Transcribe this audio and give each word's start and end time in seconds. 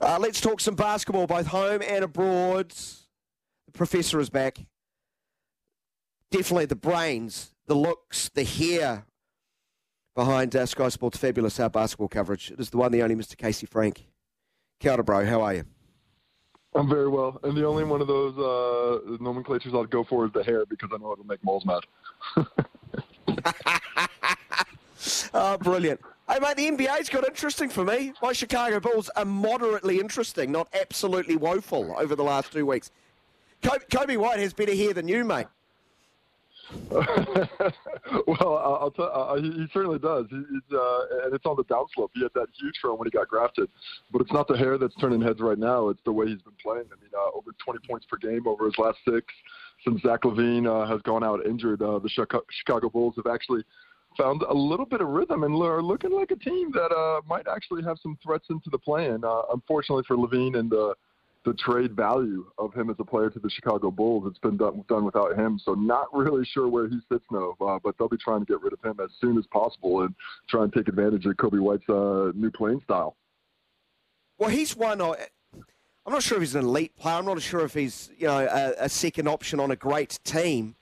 Uh, 0.00 0.18
let's 0.20 0.40
talk 0.40 0.60
some 0.60 0.74
basketball, 0.74 1.26
both 1.26 1.46
home 1.46 1.82
and 1.86 2.04
abroad. 2.04 2.70
The 2.70 3.72
professor 3.72 4.20
is 4.20 4.30
back. 4.30 4.58
Definitely 6.30 6.66
the 6.66 6.76
brains, 6.76 7.54
the 7.66 7.74
looks, 7.74 8.28
the 8.34 8.44
hair 8.44 9.06
behind 10.14 10.54
uh, 10.54 10.66
Sky 10.66 10.88
Sports' 10.88 11.18
fabulous 11.18 11.58
uh, 11.58 11.68
basketball 11.68 12.08
coverage. 12.08 12.50
It 12.50 12.60
is 12.60 12.70
the 12.70 12.76
one, 12.76 12.92
the 12.92 13.02
only 13.02 13.14
Mr. 13.14 13.36
Casey 13.36 13.66
Frank. 13.66 14.06
Kia 14.80 14.92
ora, 14.92 15.04
bro. 15.04 15.24
How 15.24 15.42
are 15.42 15.54
you? 15.54 15.64
I'm 16.74 16.88
very 16.88 17.08
well, 17.08 17.40
and 17.42 17.56
the 17.56 17.66
only 17.66 17.84
one 17.84 18.00
of 18.00 18.06
those 18.06 18.36
uh, 18.38 19.16
nomenclatures 19.20 19.72
I'll 19.72 19.86
go 19.86 20.04
for 20.04 20.26
is 20.26 20.32
the 20.32 20.44
hair 20.44 20.66
because 20.66 20.90
I 20.92 20.98
know 20.98 21.12
it'll 21.12 21.24
make 21.24 21.42
moles 21.42 21.64
mad. 21.64 21.82
oh, 25.34 25.56
brilliant. 25.62 26.00
Hey, 26.30 26.40
mate, 26.40 26.56
the 26.58 26.70
NBA's 26.70 27.08
got 27.08 27.26
interesting 27.26 27.70
for 27.70 27.84
me. 27.84 28.12
My 28.20 28.34
Chicago 28.34 28.80
Bulls 28.80 29.08
are 29.16 29.24
moderately 29.24 29.98
interesting, 29.98 30.52
not 30.52 30.68
absolutely 30.78 31.36
woeful 31.36 31.94
over 31.96 32.14
the 32.14 32.22
last 32.22 32.52
two 32.52 32.66
weeks. 32.66 32.90
Coby 33.62 34.18
White 34.18 34.38
has 34.38 34.52
better 34.52 34.74
hair 34.74 34.92
than 34.92 35.08
you, 35.08 35.24
mate. 35.24 35.46
well, 36.90 38.78
I'll 38.82 38.92
tell. 38.94 39.10
Uh, 39.10 39.36
he, 39.36 39.66
certainly 39.72 39.98
does. 39.98 40.26
He, 40.28 40.36
he's, 40.36 40.76
uh, 40.78 41.00
and 41.24 41.34
it's 41.34 41.46
on 41.46 41.56
the 41.56 41.64
downslope. 41.64 42.10
He 42.12 42.22
had 42.22 42.32
that 42.34 42.48
huge 42.60 42.74
run 42.84 42.98
when 42.98 43.06
he 43.06 43.10
got 43.10 43.26
grafted, 43.28 43.70
but 44.12 44.20
it's 44.20 44.32
not 44.32 44.48
the 44.48 44.56
hair 44.58 44.76
that's 44.76 44.94
turning 44.96 45.22
heads 45.22 45.40
right 45.40 45.58
now. 45.58 45.88
It's 45.88 46.02
the 46.04 46.12
way 46.12 46.26
he's 46.26 46.42
been 46.42 46.52
playing. 46.62 46.84
I 46.92 47.00
mean, 47.00 47.10
uh, 47.16 47.30
over 47.34 47.52
20 47.64 47.78
points 47.88 48.04
per 48.04 48.18
game 48.18 48.46
over 48.46 48.66
his 48.66 48.76
last 48.76 48.98
six 49.08 49.32
since 49.82 50.02
Zach 50.02 50.22
LaVine 50.22 50.66
uh, 50.66 50.86
has 50.86 51.00
gone 51.02 51.24
out 51.24 51.46
injured. 51.46 51.80
Uh, 51.80 51.98
the 52.00 52.10
Chicago 52.10 52.90
Bulls 52.90 53.14
have 53.16 53.32
actually 53.32 53.64
found 54.18 54.42
a 54.42 54.52
little 54.54 54.84
bit 54.84 55.00
of 55.00 55.08
rhythm 55.08 55.44
and 55.44 55.54
are 55.62 55.80
looking 55.80 56.12
like 56.12 56.30
a 56.30 56.36
team 56.36 56.70
that 56.72 56.92
uh, 56.92 57.20
might 57.26 57.46
actually 57.48 57.82
have 57.84 57.98
some 58.02 58.18
threats 58.22 58.46
into 58.50 58.68
the 58.70 58.78
plan. 58.78 59.22
Uh, 59.24 59.42
unfortunately 59.54 60.04
for 60.06 60.16
LaVine 60.16 60.58
and 60.58 60.70
the 60.70 60.94
the 61.44 61.54
trade 61.54 61.94
value 61.94 62.44
of 62.58 62.74
him 62.74 62.90
as 62.90 62.96
a 62.98 63.04
player 63.04 63.30
to 63.30 63.38
the 63.38 63.48
Chicago 63.48 63.90
Bulls, 63.90 64.24
it's 64.26 64.38
been 64.40 64.56
done, 64.56 64.84
done 64.88 65.04
without 65.04 65.38
him. 65.38 65.58
So 65.64 65.72
not 65.72 66.08
really 66.12 66.44
sure 66.44 66.68
where 66.68 66.88
he 66.88 66.98
sits 67.10 67.24
now, 67.30 67.54
uh, 67.60 67.78
but 67.82 67.96
they'll 67.96 68.08
be 68.08 68.18
trying 68.18 68.40
to 68.40 68.44
get 68.44 68.60
rid 68.60 68.72
of 68.72 68.82
him 68.84 68.98
as 69.02 69.08
soon 69.20 69.38
as 69.38 69.46
possible 69.46 70.02
and 70.02 70.14
try 70.50 70.64
and 70.64 70.72
take 70.72 70.88
advantage 70.88 71.24
of 71.24 71.36
Coby 71.36 71.60
White's 71.60 71.88
uh, 71.88 72.32
new 72.34 72.50
playing 72.50 72.80
style. 72.84 73.16
Well, 74.36 74.50
he's 74.50 74.76
one. 74.76 75.00
Uh, 75.00 75.14
I'm 76.04 76.12
not 76.12 76.22
sure 76.22 76.38
if 76.38 76.42
he's 76.42 76.54
an 76.54 76.64
elite 76.64 76.96
player. 76.96 77.16
I'm 77.16 77.24
not 77.24 77.40
sure 77.40 77.64
if 77.64 77.72
he's 77.72 78.10
you 78.18 78.26
know 78.26 78.38
a, 78.38 78.84
a 78.84 78.88
second 78.88 79.28
option 79.28 79.58
on 79.58 79.70
a 79.70 79.76
great 79.76 80.18
team 80.24 80.74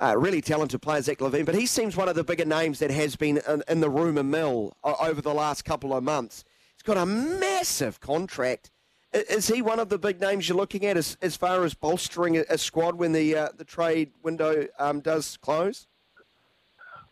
uh, 0.00 0.16
really 0.16 0.40
talented 0.40 0.80
player, 0.80 1.02
Zach 1.02 1.18
LaVine, 1.18 1.44
but 1.44 1.54
he 1.54 1.66
seems 1.66 1.96
one 1.96 2.08
of 2.08 2.14
the 2.14 2.24
bigger 2.24 2.44
names 2.44 2.78
that 2.78 2.90
has 2.90 3.16
been 3.16 3.40
in, 3.48 3.62
in 3.68 3.80
the 3.80 3.90
rumour 3.90 4.22
mill 4.22 4.76
over 4.82 5.20
the 5.20 5.34
last 5.34 5.64
couple 5.64 5.94
of 5.94 6.02
months. 6.02 6.44
He's 6.76 6.82
got 6.82 6.96
a 6.96 7.06
massive 7.06 8.00
contract. 8.00 8.70
Is 9.12 9.48
he 9.48 9.60
one 9.60 9.80
of 9.80 9.88
the 9.88 9.98
big 9.98 10.20
names 10.20 10.48
you're 10.48 10.56
looking 10.56 10.86
at 10.86 10.96
as, 10.96 11.16
as 11.20 11.36
far 11.36 11.64
as 11.64 11.74
bolstering 11.74 12.36
a, 12.36 12.56
squad 12.56 12.94
when 12.94 13.12
the 13.12 13.36
uh, 13.36 13.48
the 13.56 13.64
trade 13.64 14.12
window 14.22 14.66
um, 14.78 15.00
does 15.00 15.36
close? 15.36 15.88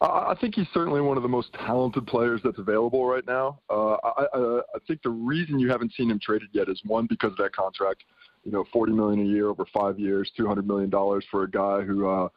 I 0.00 0.36
think 0.40 0.54
he's 0.54 0.68
certainly 0.72 1.00
one 1.00 1.16
of 1.16 1.24
the 1.24 1.28
most 1.28 1.52
talented 1.54 2.06
players 2.06 2.40
that's 2.44 2.58
available 2.58 3.04
right 3.04 3.26
now. 3.26 3.58
Uh, 3.68 3.96
I, 4.04 4.26
I, 4.32 4.60
I 4.76 4.78
think 4.86 5.02
the 5.02 5.10
reason 5.10 5.58
you 5.58 5.68
haven't 5.70 5.92
seen 5.96 6.08
him 6.08 6.20
traded 6.22 6.50
yet 6.52 6.68
is 6.68 6.80
one 6.84 7.06
because 7.06 7.32
of 7.32 7.38
that 7.38 7.52
contract. 7.52 8.04
You 8.44 8.52
know, 8.52 8.64
forty 8.72 8.92
million 8.92 9.20
a 9.20 9.28
year 9.28 9.48
over 9.48 9.66
five 9.74 9.98
years, 9.98 10.30
two 10.36 10.46
hundred 10.46 10.68
million 10.68 10.88
dollars 10.88 11.26
for 11.30 11.42
a 11.42 11.50
guy 11.50 11.80
who 11.80 12.08
uh, 12.08 12.28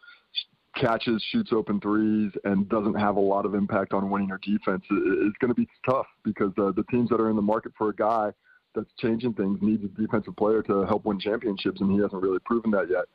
catches, 0.75 1.23
shoots 1.31 1.51
open 1.53 1.79
threes, 1.81 2.31
and 2.43 2.67
doesn't 2.69 2.95
have 2.95 3.17
a 3.17 3.19
lot 3.19 3.45
of 3.45 3.55
impact 3.55 3.93
on 3.93 4.09
winning 4.09 4.31
or 4.31 4.37
defense, 4.37 4.83
it's 4.89 5.37
going 5.39 5.49
to 5.49 5.55
be 5.55 5.67
tough 5.85 6.07
because 6.23 6.51
uh, 6.57 6.71
the 6.71 6.83
teams 6.89 7.09
that 7.09 7.19
are 7.19 7.29
in 7.29 7.35
the 7.35 7.41
market 7.41 7.71
for 7.77 7.89
a 7.89 7.95
guy 7.95 8.31
that's 8.73 8.89
changing 8.99 9.33
things 9.33 9.59
needs 9.61 9.83
a 9.83 10.01
defensive 10.01 10.35
player 10.35 10.61
to 10.63 10.85
help 10.85 11.05
win 11.05 11.19
championships, 11.19 11.81
and 11.81 11.91
he 11.91 11.99
hasn't 11.99 12.21
really 12.21 12.39
proven 12.45 12.71
that 12.71 12.89
yet. 12.89 13.05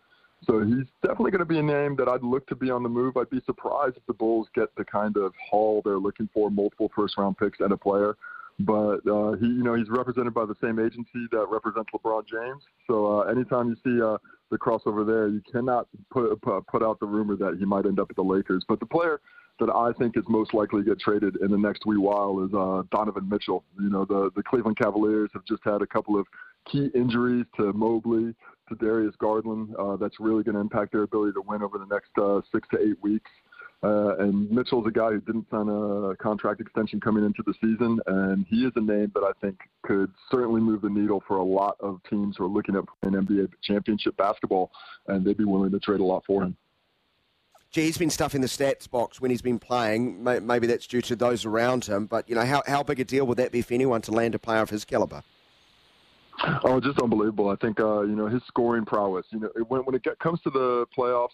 So 0.44 0.60
he's 0.62 0.86
definitely 1.02 1.30
going 1.30 1.38
to 1.38 1.46
be 1.46 1.58
a 1.58 1.62
name 1.62 1.96
that 1.96 2.08
I'd 2.08 2.22
look 2.22 2.46
to 2.48 2.54
be 2.54 2.70
on 2.70 2.82
the 2.82 2.90
move. 2.90 3.16
I'd 3.16 3.30
be 3.30 3.40
surprised 3.46 3.96
if 3.96 4.06
the 4.06 4.12
Bulls 4.12 4.48
get 4.54 4.68
the 4.76 4.84
kind 4.84 5.16
of 5.16 5.32
haul 5.50 5.80
they're 5.82 5.98
looking 5.98 6.28
for, 6.34 6.50
multiple 6.50 6.90
first-round 6.94 7.38
picks 7.38 7.60
and 7.60 7.72
a 7.72 7.76
player. 7.76 8.16
But 8.58 9.06
uh, 9.06 9.32
he, 9.36 9.46
you 9.46 9.62
know, 9.62 9.74
he's 9.74 9.90
represented 9.90 10.32
by 10.32 10.46
the 10.46 10.54
same 10.62 10.78
agency 10.78 11.26
that 11.30 11.46
represents 11.50 11.90
LeBron 11.94 12.24
James. 12.26 12.62
So 12.86 13.20
uh, 13.20 13.24
anytime 13.24 13.68
you 13.68 13.76
see 13.84 14.02
uh, 14.02 14.16
the 14.50 14.58
crossover 14.58 15.06
there. 15.06 15.28
You 15.28 15.42
cannot 15.50 15.88
put 16.10 16.40
put 16.40 16.82
out 16.82 17.00
the 17.00 17.06
rumor 17.06 17.36
that 17.36 17.56
he 17.58 17.64
might 17.64 17.86
end 17.86 17.98
up 17.98 18.08
at 18.10 18.16
the 18.16 18.22
Lakers. 18.22 18.64
But 18.68 18.80
the 18.80 18.86
player 18.86 19.20
that 19.58 19.70
I 19.70 19.92
think 19.98 20.16
is 20.16 20.24
most 20.28 20.52
likely 20.52 20.82
to 20.82 20.88
get 20.88 21.00
traded 21.00 21.36
in 21.36 21.50
the 21.50 21.56
next 21.56 21.86
wee 21.86 21.96
while 21.96 22.44
is 22.44 22.52
uh, 22.54 22.82
Donovan 22.90 23.28
Mitchell. 23.28 23.64
You 23.80 23.90
know, 23.90 24.04
the 24.04 24.30
the 24.36 24.42
Cleveland 24.42 24.78
Cavaliers 24.78 25.30
have 25.32 25.44
just 25.44 25.62
had 25.64 25.82
a 25.82 25.86
couple 25.86 26.18
of 26.18 26.26
key 26.70 26.90
injuries 26.94 27.46
to 27.56 27.72
Mobley, 27.72 28.34
to 28.68 28.74
Darius 28.76 29.14
Garland. 29.18 29.74
Uh, 29.76 29.96
that's 29.96 30.20
really 30.20 30.42
going 30.42 30.54
to 30.54 30.60
impact 30.60 30.92
their 30.92 31.02
ability 31.02 31.32
to 31.32 31.42
win 31.42 31.62
over 31.62 31.78
the 31.78 31.86
next 31.86 32.10
uh, 32.20 32.40
six 32.52 32.68
to 32.72 32.78
eight 32.80 33.00
weeks. 33.02 33.30
Uh, 33.82 34.16
and 34.18 34.50
Mitchell's 34.50 34.86
a 34.86 34.90
guy 34.90 35.10
who 35.10 35.20
didn't 35.20 35.46
sign 35.50 35.68
a 35.68 36.16
contract 36.16 36.60
extension 36.60 36.98
coming 36.98 37.24
into 37.24 37.42
the 37.46 37.52
season, 37.60 38.00
and 38.06 38.46
he 38.48 38.64
is 38.64 38.72
a 38.76 38.80
name 38.80 39.12
that 39.14 39.22
I 39.22 39.32
think 39.40 39.58
could 39.82 40.10
certainly 40.30 40.60
move 40.60 40.80
the 40.80 40.88
needle 40.88 41.22
for 41.28 41.36
a 41.36 41.44
lot 41.44 41.76
of 41.80 42.00
teams 42.08 42.36
who 42.38 42.44
are 42.44 42.48
looking 42.48 42.74
at 42.74 42.84
playing 43.02 43.26
NBA 43.26 43.48
championship 43.62 44.16
basketball, 44.16 44.70
and 45.08 45.24
they'd 45.24 45.36
be 45.36 45.44
willing 45.44 45.70
to 45.72 45.78
trade 45.78 46.00
a 46.00 46.04
lot 46.04 46.24
for 46.26 46.42
him. 46.42 46.56
Gee, 47.70 47.82
he's 47.82 47.98
been 47.98 48.10
stuffing 48.10 48.40
the 48.40 48.46
stats 48.46 48.90
box 48.90 49.20
when 49.20 49.30
he's 49.30 49.42
been 49.42 49.58
playing. 49.58 50.24
Maybe 50.24 50.66
that's 50.66 50.86
due 50.86 51.02
to 51.02 51.16
those 51.16 51.44
around 51.44 51.84
him, 51.84 52.06
but 52.06 52.28
you 52.28 52.34
know, 52.34 52.44
how 52.44 52.62
how 52.66 52.82
big 52.82 53.00
a 53.00 53.04
deal 53.04 53.26
would 53.26 53.36
that 53.36 53.52
be 53.52 53.60
for 53.60 53.74
anyone 53.74 54.00
to 54.02 54.12
land 54.12 54.34
a 54.34 54.38
player 54.38 54.62
of 54.62 54.70
his 54.70 54.84
caliber? 54.84 55.22
Oh, 56.64 56.80
just 56.80 56.98
unbelievable! 56.98 57.50
I 57.50 57.56
think 57.56 57.78
uh, 57.78 58.02
you 58.02 58.16
know 58.16 58.28
his 58.28 58.42
scoring 58.46 58.86
prowess. 58.86 59.26
You 59.30 59.40
know, 59.40 59.50
when 59.68 59.82
when 59.82 59.94
it 59.94 60.06
comes 60.20 60.40
to 60.42 60.50
the 60.50 60.86
playoffs 60.96 61.28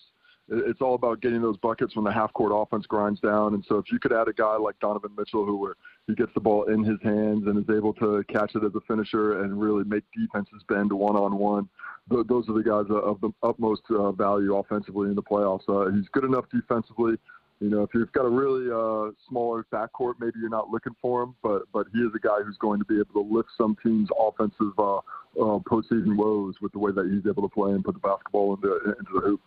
it's 0.48 0.80
all 0.80 0.94
about 0.94 1.20
getting 1.20 1.40
those 1.40 1.56
buckets 1.58 1.94
when 1.94 2.04
the 2.04 2.12
half 2.12 2.32
court 2.32 2.52
offense 2.54 2.84
grinds 2.86 3.20
down. 3.20 3.54
And 3.54 3.64
so 3.68 3.76
if 3.76 3.90
you 3.90 3.98
could 3.98 4.12
add 4.12 4.28
a 4.28 4.32
guy 4.32 4.56
like 4.56 4.78
Donovan 4.80 5.12
Mitchell 5.16 5.46
who 5.46 5.56
where 5.56 5.76
he 6.06 6.14
gets 6.14 6.32
the 6.34 6.40
ball 6.40 6.64
in 6.64 6.82
his 6.82 6.98
hands 7.02 7.46
and 7.46 7.58
is 7.58 7.74
able 7.74 7.94
to 7.94 8.24
catch 8.28 8.54
it 8.54 8.64
as 8.64 8.72
a 8.74 8.80
finisher 8.86 9.42
and 9.42 9.60
really 9.60 9.84
make 9.84 10.04
defenses 10.14 10.62
bend 10.68 10.92
one 10.92 11.16
on 11.16 11.36
one, 11.36 11.68
those 12.08 12.48
are 12.48 12.54
the 12.54 12.62
guys 12.62 12.86
of 12.90 13.20
the 13.20 13.30
utmost 13.42 13.82
uh, 13.90 14.10
value 14.12 14.56
offensively 14.56 15.08
in 15.08 15.14
the 15.14 15.22
playoffs. 15.22 15.62
Uh, 15.68 15.90
he's 15.94 16.08
good 16.12 16.24
enough 16.24 16.44
defensively. 16.52 17.16
You 17.60 17.70
know, 17.70 17.82
if 17.82 17.90
you've 17.94 18.10
got 18.10 18.24
a 18.24 18.28
really 18.28 18.66
uh, 18.68 19.12
smaller 19.28 19.64
backcourt, 19.72 20.14
maybe 20.18 20.32
you're 20.40 20.50
not 20.50 20.70
looking 20.70 20.96
for 21.00 21.22
him, 21.22 21.36
but 21.44 21.62
but 21.72 21.86
he 21.94 22.00
is 22.00 22.10
a 22.12 22.18
guy 22.18 22.42
who's 22.44 22.56
going 22.58 22.80
to 22.80 22.84
be 22.84 22.96
able 22.96 23.22
to 23.22 23.34
lift 23.34 23.50
some 23.56 23.76
teams' 23.80 24.08
offensive 24.18 24.76
uh, 24.78 24.96
uh, 24.96 25.60
postseason 25.60 26.16
woes 26.16 26.56
with 26.60 26.72
the 26.72 26.80
way 26.80 26.90
that 26.90 27.08
he's 27.08 27.30
able 27.30 27.48
to 27.48 27.54
play 27.54 27.70
and 27.70 27.84
put 27.84 27.94
the 27.94 28.00
basketball 28.00 28.56
into 28.56 28.74
into 28.98 29.12
the 29.14 29.20
hoop. 29.20 29.40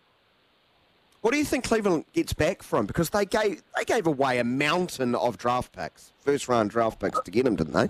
What 1.20 1.32
do 1.32 1.38
you 1.38 1.44
think 1.44 1.64
Cleveland 1.64 2.04
gets 2.12 2.32
back 2.32 2.62
from? 2.62 2.86
Because 2.86 3.10
they 3.10 3.24
gave 3.24 3.62
they 3.76 3.84
gave 3.84 4.06
away 4.06 4.38
a 4.38 4.44
mountain 4.44 5.14
of 5.14 5.38
draft 5.38 5.72
picks, 5.72 6.12
first 6.20 6.48
round 6.48 6.70
draft 6.70 7.00
picks 7.00 7.20
to 7.20 7.30
get 7.30 7.46
him, 7.46 7.56
didn't 7.56 7.74
they? 7.74 7.88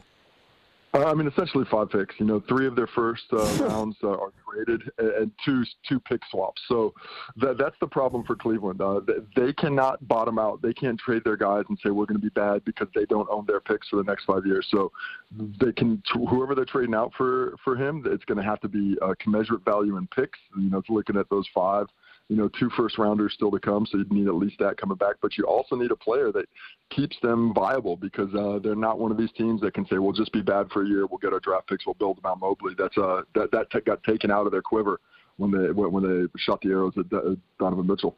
Uh, 0.97 1.05
I 1.05 1.15
mean, 1.15 1.27
essentially 1.27 1.65
five 1.71 1.91
picks. 1.91 2.15
You 2.19 2.25
know, 2.27 2.43
three 2.49 2.67
of 2.67 2.75
their 2.75 2.87
first 2.87 3.25
uh, 3.33 3.45
rounds 3.61 3.97
uh, 4.03 4.11
are 4.11 4.33
traded, 4.49 4.83
and 4.99 5.31
two 5.45 5.65
two 5.87 6.01
pick 6.01 6.21
swaps. 6.31 6.63
So 6.69 6.95
that 7.37 7.59
that's 7.59 7.77
the 7.81 7.87
problem 7.87 8.25
for 8.25 8.37
Cleveland. 8.37 8.81
Uh, 8.81 9.01
they 9.37 9.53
cannot 9.53 10.07
bottom 10.09 10.39
out. 10.39 10.63
They 10.63 10.73
can't 10.73 10.99
trade 10.99 11.23
their 11.25 11.37
guys 11.37 11.65
and 11.69 11.79
say 11.85 11.91
we're 11.91 12.07
going 12.07 12.21
to 12.21 12.25
be 12.25 12.31
bad 12.31 12.65
because 12.65 12.89
they 12.95 13.05
don't 13.05 13.29
own 13.31 13.45
their 13.47 13.61
picks 13.61 13.89
for 13.89 13.97
the 13.97 14.05
next 14.05 14.25
five 14.25 14.47
years. 14.47 14.67
So 14.71 14.91
they 15.61 15.73
can 15.73 16.03
whoever 16.15 16.55
they're 16.55 16.65
trading 16.65 16.95
out 16.95 17.13
for 17.17 17.57
for 17.63 17.77
him, 17.77 18.03
it's 18.07 18.25
going 18.25 18.39
to 18.39 18.45
have 18.45 18.61
to 18.61 18.69
be 18.69 18.97
a 19.03 19.15
commensurate 19.17 19.65
value 19.65 19.99
in 19.99 20.07
picks. 20.07 20.39
You 20.57 20.71
know, 20.71 20.79
it's 20.79 20.89
looking 20.89 21.17
at 21.17 21.29
those 21.29 21.47
five 21.55 21.89
you 22.29 22.37
know, 22.37 22.49
two 22.59 22.69
first 22.77 22.99
rounders 22.99 23.33
still 23.35 23.51
to 23.53 23.61
come, 23.61 23.87
so 23.87 23.99
you 23.99 24.07
need 24.11 24.27
at 24.27 24.35
least 24.35 24.57
that 24.59 24.77
coming 24.77 24.97
back. 24.97 25.17
But 25.23 25.39
you 25.39 25.45
also 25.45 25.77
need 25.77 25.93
a 25.93 25.97
player 25.97 26.33
that 26.33 26.47
keeps 26.91 27.17
them 27.23 27.55
viable 27.55 27.97
because 27.97 28.35
uh, 28.35 28.59
they're 28.63 28.75
not 28.75 28.99
one 28.99 29.13
of 29.13 29.19
these 29.19 29.31
teams 29.39 29.61
that 29.61 29.75
can 29.75 29.87
say, 29.87 29.99
"We'll 29.99 30.13
just 30.13 30.33
be 30.33 30.43
bad 30.43 30.71
for 30.73 30.83
a 30.83 30.87
year. 30.89 31.07
We'll 31.07 31.19
get 31.19 31.33
our 31.33 31.41
draft 31.41 31.69
picks. 31.69 31.87
We'll 31.87 31.95
build 31.95 32.17
them 32.19 32.27
out 32.27 32.41
Mobley." 32.41 32.75
That's 32.77 32.97
uh, 32.99 33.23
that 33.35 33.51
that 33.53 33.71
t- 33.71 33.81
got 33.81 34.03
taken 34.03 34.31
out 34.31 34.47
of 34.47 34.53
their 34.53 34.63
quiver 34.63 35.01
when 35.37 35.51
they 35.51 35.71
when 35.71 36.03
they 36.03 36.27
shot 36.39 36.61
the 36.63 36.71
arrows 36.71 36.95
at 36.99 37.13
uh, 37.13 37.37
Donovan 37.59 37.87
Mitchell. 37.87 38.17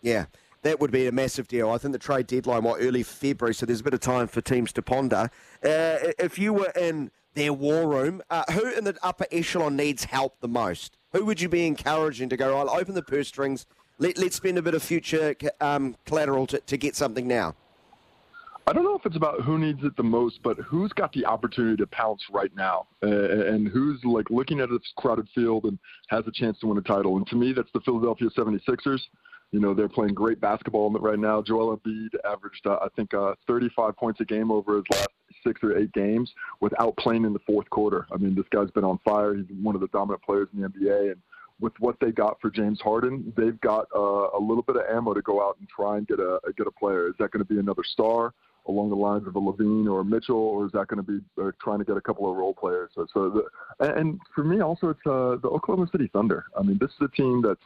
Yeah. 0.00 0.26
That 0.62 0.78
would 0.78 0.92
be 0.92 1.08
a 1.08 1.12
massive 1.12 1.48
deal. 1.48 1.70
I 1.70 1.78
think 1.78 1.90
the 1.90 1.98
trade 1.98 2.28
deadline 2.28 2.62
was 2.62 2.76
early 2.80 3.02
February, 3.02 3.52
so 3.52 3.66
there's 3.66 3.80
a 3.80 3.82
bit 3.82 3.94
of 3.94 4.00
time 4.00 4.28
for 4.28 4.40
teams 4.40 4.72
to 4.74 4.82
ponder. 4.82 5.28
Uh, 5.64 6.12
if 6.20 6.38
you 6.38 6.52
were 6.52 6.72
in 6.80 7.10
their 7.34 7.52
war 7.52 7.88
room, 7.88 8.22
uh, 8.30 8.44
who 8.52 8.70
in 8.70 8.84
the 8.84 8.96
upper 9.02 9.26
echelon 9.32 9.74
needs 9.74 10.04
help 10.04 10.38
the 10.38 10.46
most? 10.46 10.98
Who 11.12 11.24
would 11.24 11.40
you 11.40 11.48
be 11.48 11.66
encouraging 11.66 12.28
to 12.30 12.36
go, 12.36 12.58
I'll 12.58 12.70
open 12.70 12.94
the 12.94 13.02
purse 13.02 13.28
strings, 13.28 13.66
let, 13.98 14.18
let's 14.18 14.36
spend 14.36 14.58
a 14.58 14.62
bit 14.62 14.74
of 14.74 14.82
future 14.82 15.34
um, 15.60 15.96
collateral 16.06 16.46
to, 16.48 16.60
to 16.60 16.76
get 16.76 16.96
something 16.96 17.26
now? 17.26 17.54
I 18.66 18.72
don't 18.72 18.84
know 18.84 18.96
if 18.96 19.04
it's 19.04 19.16
about 19.16 19.42
who 19.42 19.58
needs 19.58 19.82
it 19.82 19.96
the 19.96 20.04
most, 20.04 20.40
but 20.44 20.56
who's 20.58 20.92
got 20.92 21.12
the 21.12 21.26
opportunity 21.26 21.76
to 21.78 21.86
pounce 21.88 22.22
right 22.30 22.54
now, 22.54 22.86
uh, 23.02 23.08
and 23.08 23.66
who's 23.66 23.98
like 24.04 24.30
looking 24.30 24.60
at 24.60 24.70
this 24.70 24.80
crowded 24.96 25.28
field 25.34 25.64
and 25.64 25.78
has 26.08 26.24
a 26.28 26.30
chance 26.32 26.60
to 26.60 26.68
win 26.68 26.78
a 26.78 26.82
title. 26.82 27.16
And 27.16 27.26
to 27.26 27.36
me, 27.36 27.52
that's 27.52 27.70
the 27.74 27.80
Philadelphia 27.80 28.28
76ers. 28.36 29.00
You 29.50 29.60
know, 29.60 29.74
they're 29.74 29.88
playing 29.88 30.14
great 30.14 30.40
basketball 30.40 30.90
right 30.92 31.18
now. 31.18 31.42
Joel 31.42 31.76
Embiid 31.76 32.10
averaged, 32.24 32.66
uh, 32.66 32.78
I 32.80 32.88
think, 32.94 33.12
uh, 33.12 33.34
35 33.48 33.96
points 33.96 34.20
a 34.20 34.24
game 34.24 34.52
over 34.52 34.76
his 34.76 34.84
last 34.92 35.08
six 35.44 35.60
or 35.62 35.76
eight 35.76 35.92
games 35.92 36.30
without 36.60 36.96
playing 36.96 37.24
in 37.24 37.32
the 37.32 37.38
fourth 37.40 37.68
quarter. 37.70 38.06
I 38.12 38.16
mean, 38.16 38.34
this 38.34 38.46
guy's 38.50 38.70
been 38.70 38.84
on 38.84 38.98
fire. 39.04 39.34
He's 39.34 39.46
one 39.62 39.74
of 39.74 39.80
the 39.80 39.88
dominant 39.88 40.22
players 40.22 40.48
in 40.54 40.62
the 40.62 40.68
NBA, 40.68 41.12
and 41.12 41.20
with 41.60 41.72
what 41.78 41.96
they 42.00 42.10
got 42.10 42.40
for 42.40 42.50
James 42.50 42.80
Harden, 42.80 43.32
they've 43.36 43.60
got 43.60 43.86
uh, 43.94 44.30
a 44.36 44.40
little 44.40 44.62
bit 44.62 44.76
of 44.76 44.82
ammo 44.90 45.14
to 45.14 45.22
go 45.22 45.46
out 45.46 45.56
and 45.60 45.68
try 45.68 45.96
and 45.98 46.06
get 46.06 46.18
a 46.18 46.38
get 46.56 46.66
a 46.66 46.70
player. 46.70 47.08
Is 47.08 47.14
that 47.18 47.30
going 47.30 47.44
to 47.44 47.52
be 47.52 47.60
another 47.60 47.84
star 47.84 48.34
along 48.66 48.90
the 48.90 48.96
lines 48.96 49.26
of 49.26 49.34
a 49.34 49.40
LaVine 49.40 49.90
or 49.90 50.00
a 50.00 50.04
Mitchell, 50.04 50.36
or 50.36 50.66
is 50.66 50.72
that 50.72 50.86
going 50.88 51.04
to 51.04 51.12
be 51.12 51.18
uh, 51.40 51.50
trying 51.60 51.78
to 51.78 51.84
get 51.84 51.96
a 51.96 52.00
couple 52.00 52.30
of 52.30 52.36
role 52.36 52.54
players? 52.54 52.90
So, 52.94 53.06
so 53.12 53.30
the, 53.80 53.94
and 53.98 54.20
for 54.34 54.44
me 54.44 54.60
also, 54.60 54.90
it's 54.90 55.00
uh, 55.06 55.36
the 55.42 55.48
Oklahoma 55.48 55.88
City 55.90 56.08
Thunder. 56.12 56.44
I 56.58 56.62
mean, 56.62 56.78
this 56.80 56.90
is 56.90 57.08
a 57.12 57.16
team 57.16 57.42
that's 57.42 57.60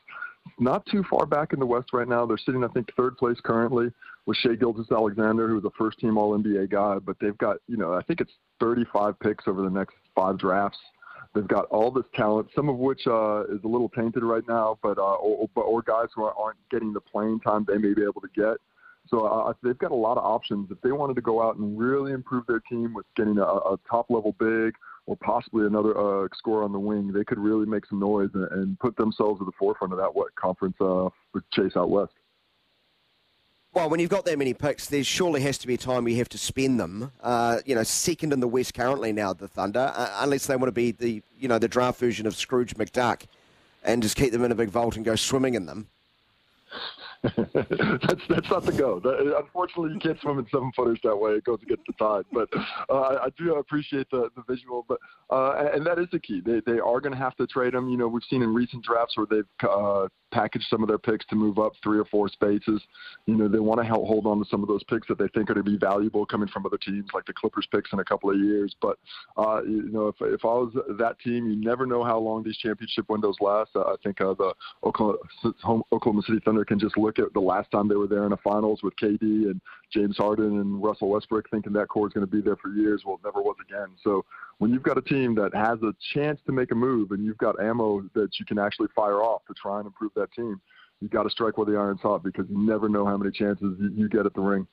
not 0.58 0.87
too 0.87 1.05
far 1.11 1.26
back 1.26 1.52
in 1.52 1.58
the 1.58 1.67
West 1.67 1.88
right 1.93 2.08
now. 2.08 2.25
They're 2.25 2.38
sitting, 2.38 2.64
I 2.64 2.69
think, 2.69 2.88
third 2.96 3.17
place 3.19 3.37
currently 3.43 3.90
with 4.26 4.37
Shai 4.38 4.56
Gilgeous-Alexander, 4.56 5.49
who's 5.49 5.64
a 5.64 5.70
first-team 5.78 6.19
All-NBA 6.19 6.70
guy. 6.70 6.99
But 6.99 7.17
they've 7.20 7.38
got, 7.38 7.58
you 7.69 7.76
know, 7.76 7.94
I 7.94 8.02
think 8.02 8.20
it's 8.20 8.32
35 8.61 9.19
picks 9.20 9.46
over 9.46 9.62
the 9.62 9.70
next 9.70 9.94
five 10.14 10.38
drafts. 10.38 10.78
They've 11.34 11.46
got 11.46 11.67
all 11.67 11.90
this 11.90 12.05
talent, 12.14 12.49
some 12.55 12.69
of 12.69 12.76
which 12.76 13.06
uh, 13.06 13.44
is 13.44 13.61
a 13.64 13.69
little 13.69 13.90
tainted 13.90 14.23
right 14.23 14.43
now, 14.49 14.78
but 14.82 14.99
uh, 14.99 15.17
or, 15.17 15.49
or 15.55 15.82
guys 15.82 16.06
who 16.14 16.25
aren't 16.25 16.58
getting 16.70 16.93
the 16.93 17.00
playing 17.00 17.40
time 17.40 17.64
they 17.69 17.76
may 17.76 17.94
be 17.94 18.02
able 18.02 18.23
to 18.23 18.28
get. 18.34 18.56
So 19.08 19.26
uh, 19.26 19.52
they've 19.62 19.78
got 19.78 19.93
a 19.93 19.96
lot 19.96 20.17
of 20.17 20.25
options. 20.25 20.70
If 20.70 20.81
they 20.81 20.93
wanted 20.93 21.14
to 21.14 21.22
go 21.22 21.43
out 21.43 21.56
and 21.56 21.79
really 21.79 22.12
improve 22.12 22.46
their 22.46 22.61
team 22.61 22.94
with 22.94 23.06
getting 23.17 23.38
a, 23.38 23.44
a 23.44 23.79
top-level 23.88 24.34
big 24.38 24.75
or 25.06 25.17
possibly 25.17 25.67
another 25.67 25.96
uh, 25.96 26.26
score 26.37 26.64
on 26.64 26.72
the 26.72 26.79
wing, 26.79 27.12
they 27.12 27.22
could 27.22 27.38
really 27.38 27.67
make 27.67 27.87
some 27.87 28.00
noise 28.00 28.31
and, 28.34 28.50
and 28.52 28.79
put 28.81 28.96
themselves 28.96 29.40
at 29.40 29.46
the 29.46 29.52
forefront 29.58 29.93
of 29.93 29.99
that 29.99 30.12
what 30.12 30.34
conference 30.34 30.76
uh, 30.81 31.08
chase 31.52 31.76
out 31.76 31.90
west. 31.90 32.12
Well, 33.76 33.90
when 33.90 34.00
you've 34.00 34.08
got 34.08 34.25
that 34.25 34.38
many 34.38 34.55
picks, 34.55 34.87
there 34.87 35.05
surely 35.05 35.43
has 35.43 35.58
to 35.58 35.67
be 35.67 35.75
a 35.75 35.76
time 35.76 36.08
you 36.08 36.17
have 36.17 36.31
to 36.31 36.38
spend 36.38 36.81
them. 36.81 37.12
Uh, 37.23 37.58
you 37.67 37.75
know, 37.75 37.82
second 37.82 38.32
in 38.32 38.40
the 38.40 38.49
West 38.49 38.73
currently 38.73 39.12
now, 39.12 39.34
the 39.34 39.49
Thunder, 39.49 39.93
uh, 39.94 40.17
unless 40.20 40.46
they 40.46 40.56
want 40.56 40.69
to 40.69 40.73
be 40.73 40.93
the 40.93 41.23
you 41.38 41.46
know 41.46 41.58
the 41.58 41.69
draft 41.69 42.00
version 42.00 42.26
of 42.26 42.34
Scrooge 42.34 42.75
McDuck, 42.76 43.26
and 43.84 44.02
just 44.02 44.17
keep 44.17 44.32
them 44.32 44.43
in 44.44 44.50
a 44.50 44.55
big 44.55 44.70
vault 44.70 44.96
and 44.96 45.05
go 45.05 45.14
swimming 45.14 45.52
in 45.52 45.67
them. 45.67 45.88
that's 47.22 48.22
that's 48.28 48.50
not 48.50 48.64
the 48.64 48.74
go. 48.76 49.00
That, 49.00 49.34
unfortunately, 49.42 49.92
you 49.92 49.98
can't 49.98 50.20
swim 50.20 50.38
in 50.38 50.46
seven 50.52 50.72
footers 50.74 50.98
that 51.04 51.16
way. 51.16 51.32
It 51.32 51.44
goes 51.44 51.60
against 51.62 51.84
the 51.86 51.92
tide. 51.94 52.24
But 52.32 52.48
uh, 52.88 53.18
I, 53.24 53.28
do 53.36 53.54
appreciate 53.54 54.08
the, 54.10 54.28
the 54.36 54.42
visual. 54.48 54.84
But 54.88 54.98
uh, 55.30 55.70
and 55.74 55.86
that 55.86 55.98
is 55.98 56.06
the 56.12 56.18
key. 56.18 56.40
They 56.44 56.60
they 56.66 56.78
are 56.78 57.00
going 57.00 57.12
to 57.12 57.18
have 57.18 57.36
to 57.36 57.46
trade 57.46 57.74
them. 57.74 57.88
You 57.88 57.96
know, 57.96 58.08
we've 58.08 58.22
seen 58.28 58.42
in 58.42 58.52
recent 58.52 58.84
drafts 58.84 59.16
where 59.16 59.26
they've 59.28 59.68
uh, 59.68 60.08
packaged 60.32 60.66
some 60.68 60.82
of 60.82 60.88
their 60.88 60.98
picks 60.98 61.24
to 61.26 61.34
move 61.34 61.58
up 61.58 61.72
three 61.82 61.98
or 61.98 62.04
four 62.04 62.28
spaces. 62.28 62.82
You 63.26 63.34
know, 63.34 63.48
they 63.48 63.58
want 63.58 63.80
to 63.80 63.86
help 63.86 64.06
hold 64.06 64.26
on 64.26 64.38
to 64.38 64.44
some 64.50 64.62
of 64.62 64.69
those 64.69 64.84
picks 64.84 65.08
that 65.08 65.19
they 65.19 65.28
think 65.28 65.50
are 65.50 65.54
to 65.54 65.62
be 65.62 65.78
valuable 65.78 66.26
coming 66.26 66.48
from 66.48 66.66
other 66.66 66.78
teams, 66.78 67.06
like 67.14 67.24
the 67.26 67.32
Clippers 67.32 67.66
picks 67.72 67.92
in 67.92 67.98
a 68.00 68.04
couple 68.04 68.30
of 68.30 68.38
years. 68.38 68.74
But 68.80 68.98
uh, 69.36 69.62
you 69.62 69.90
know, 69.90 70.08
if 70.08 70.16
if 70.20 70.44
I 70.44 70.48
was 70.48 70.72
that 70.98 71.19
team, 71.20 71.48
you 71.48 71.56
never 71.56 71.86
know 71.86 72.04
how 72.04 72.19
long 72.19 72.42
these 72.42 72.56
championship 72.58 73.08
windows 73.08 73.36
last. 73.40 73.70
I 73.74 73.94
think 74.02 74.20
uh, 74.20 74.34
the 74.34 74.54
Oklahoma, 74.84 75.19
Oklahoma 75.92 76.22
City 76.26 76.40
Thunder 76.44 76.64
can 76.64 76.78
just 76.78 76.96
look 77.06 77.19
at 77.19 77.32
the 77.32 77.41
last 77.41 77.70
time 77.70 77.88
they 77.88 77.94
were 77.94 78.08
there 78.08 78.25
in 78.25 78.31
the 78.31 78.37
finals 78.38 78.82
with 78.82 78.97
KD 78.97 79.20
and 79.20 79.61
James 79.93 80.17
Harden 80.17 80.61
and 80.61 80.82
Russell 80.82 81.08
Westbrook, 81.08 81.49
thinking 81.50 81.73
that 81.75 81.88
core 81.88 82.08
is 82.08 82.12
going 82.12 82.26
to 82.26 82.31
be 82.31 82.41
there 82.41 82.56
for 82.56 82.69
years. 82.70 83.03
Well, 83.06 83.17
it 83.17 83.25
never 83.25 83.41
was 83.41 83.56
again. 83.69 83.88
So 84.03 84.25
when 84.58 84.73
you've 84.73 84.82
got 84.82 84.99
a 84.99 85.03
team 85.03 85.35
that 85.37 85.55
has 85.55 85.81
a 85.82 85.94
chance 86.12 86.41
to 86.47 86.53
make 86.53 86.73
a 86.73 86.75
move 86.75 87.12
and 87.12 87.25
you've 87.25 87.38
got 87.38 87.61
ammo 87.61 88.03
that 88.14 88.38
you 88.38 88.44
can 88.44 88.58
actually 88.58 88.88
fire 88.94 89.23
off 89.23 89.43
to 89.47 89.55
try 89.55 89.79
and 89.79 89.87
improve 89.87 90.12
that 90.17 90.32
team, 90.32 90.61
you've 91.00 91.12
got 91.12 91.23
to 91.23 91.31
strike 91.31 91.56
while 91.58 91.67
the 91.67 91.76
iron's 91.76 92.00
hot 92.00 92.23
because 92.23 92.47
you 92.50 92.58
never 92.58 92.88
know 92.88 93.06
how 93.06 93.17
many 93.17 93.31
chances 93.31 93.76
you 93.94 94.08
get 94.08 94.26
at 94.26 94.35
the 94.35 94.41
ring. 94.41 94.67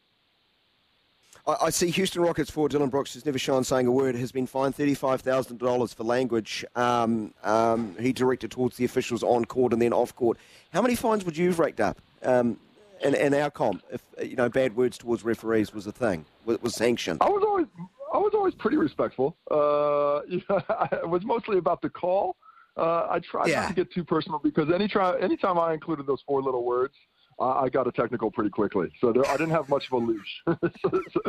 I, 1.46 1.72
see 1.72 1.90
Houston 1.90 2.22
Rockets 2.22 2.50
for 2.50 2.70
Dillon 2.70 2.90
Brooks, 2.90 3.14
who's 3.14 3.26
never 3.26 3.38
shown 3.38 3.66
saying 3.66 3.86
a 3.86 3.92
word, 3.92 4.16
has 4.16 4.32
been 4.32 4.48
fined 4.48 4.78
$35,000 4.78 5.94
for 5.94 6.04
language 6.06 6.64
um, 6.78 7.34
um, 7.44 7.98
he 8.00 8.14
directed 8.14 8.50
towards 8.50 8.78
the 8.78 8.86
officials 8.86 9.24
on 9.24 9.44
court 9.44 9.74
and 9.74 9.82
then 9.82 9.92
off 9.92 10.16
court. 10.16 10.38
How 10.72 10.82
many 10.82 10.96
fines 10.96 11.26
would 11.26 11.36
you 11.36 11.48
have 11.48 11.60
raked 11.60 11.82
up 11.82 12.00
um, 12.24 12.60
in, 13.04 13.16
in 13.16 13.34
our 13.34 13.52
comp 13.52 13.84
if 13.92 14.02
you 14.22 14.36
know 14.36 14.50
bad 14.50 14.76
words 14.76 14.98
towards 14.98 15.24
referees 15.24 15.74
was 15.74 15.88
a 15.88 15.92
thing, 15.92 16.26
was, 16.46 16.62
was 16.62 16.76
sanctioned? 16.76 17.20
I 17.22 17.30
was 17.30 17.44
always 17.46 17.68
I 18.14 18.18
was 18.18 18.34
always 18.36 18.54
pretty 18.54 18.78
respectful. 18.78 19.36
Uh, 19.50 20.22
it 20.30 21.10
was 21.10 21.24
mostly 21.26 21.58
about 21.58 21.82
the 21.82 21.90
call. 21.90 22.36
Uh, 22.78 23.08
I 23.10 23.20
tried 23.20 23.50
yeah. 23.50 23.62
not 23.62 23.68
to 23.70 23.74
get 23.74 23.92
too 23.92 24.04
personal 24.04 24.40
because 24.40 24.72
any 24.74 24.88
try, 24.88 25.20
anytime 25.20 25.60
I 25.60 25.74
included 25.74 26.08
those 26.08 26.22
four 26.26 26.42
little 26.42 26.64
words, 26.64 26.96
uh, 27.40 27.60
I 27.60 27.70
got 27.70 27.88
a 27.88 27.92
technical 27.92 28.32
pretty 28.32 28.50
quickly. 28.50 28.90
So 29.00 29.12
there, 29.12 29.26
I 29.28 29.34
didn't 29.34 29.52
have 29.52 29.70
much 29.70 29.88
of 29.88 29.94
a 29.94 29.98
leash. 29.98 30.42
so, 30.48 30.58
so, 30.82 31.22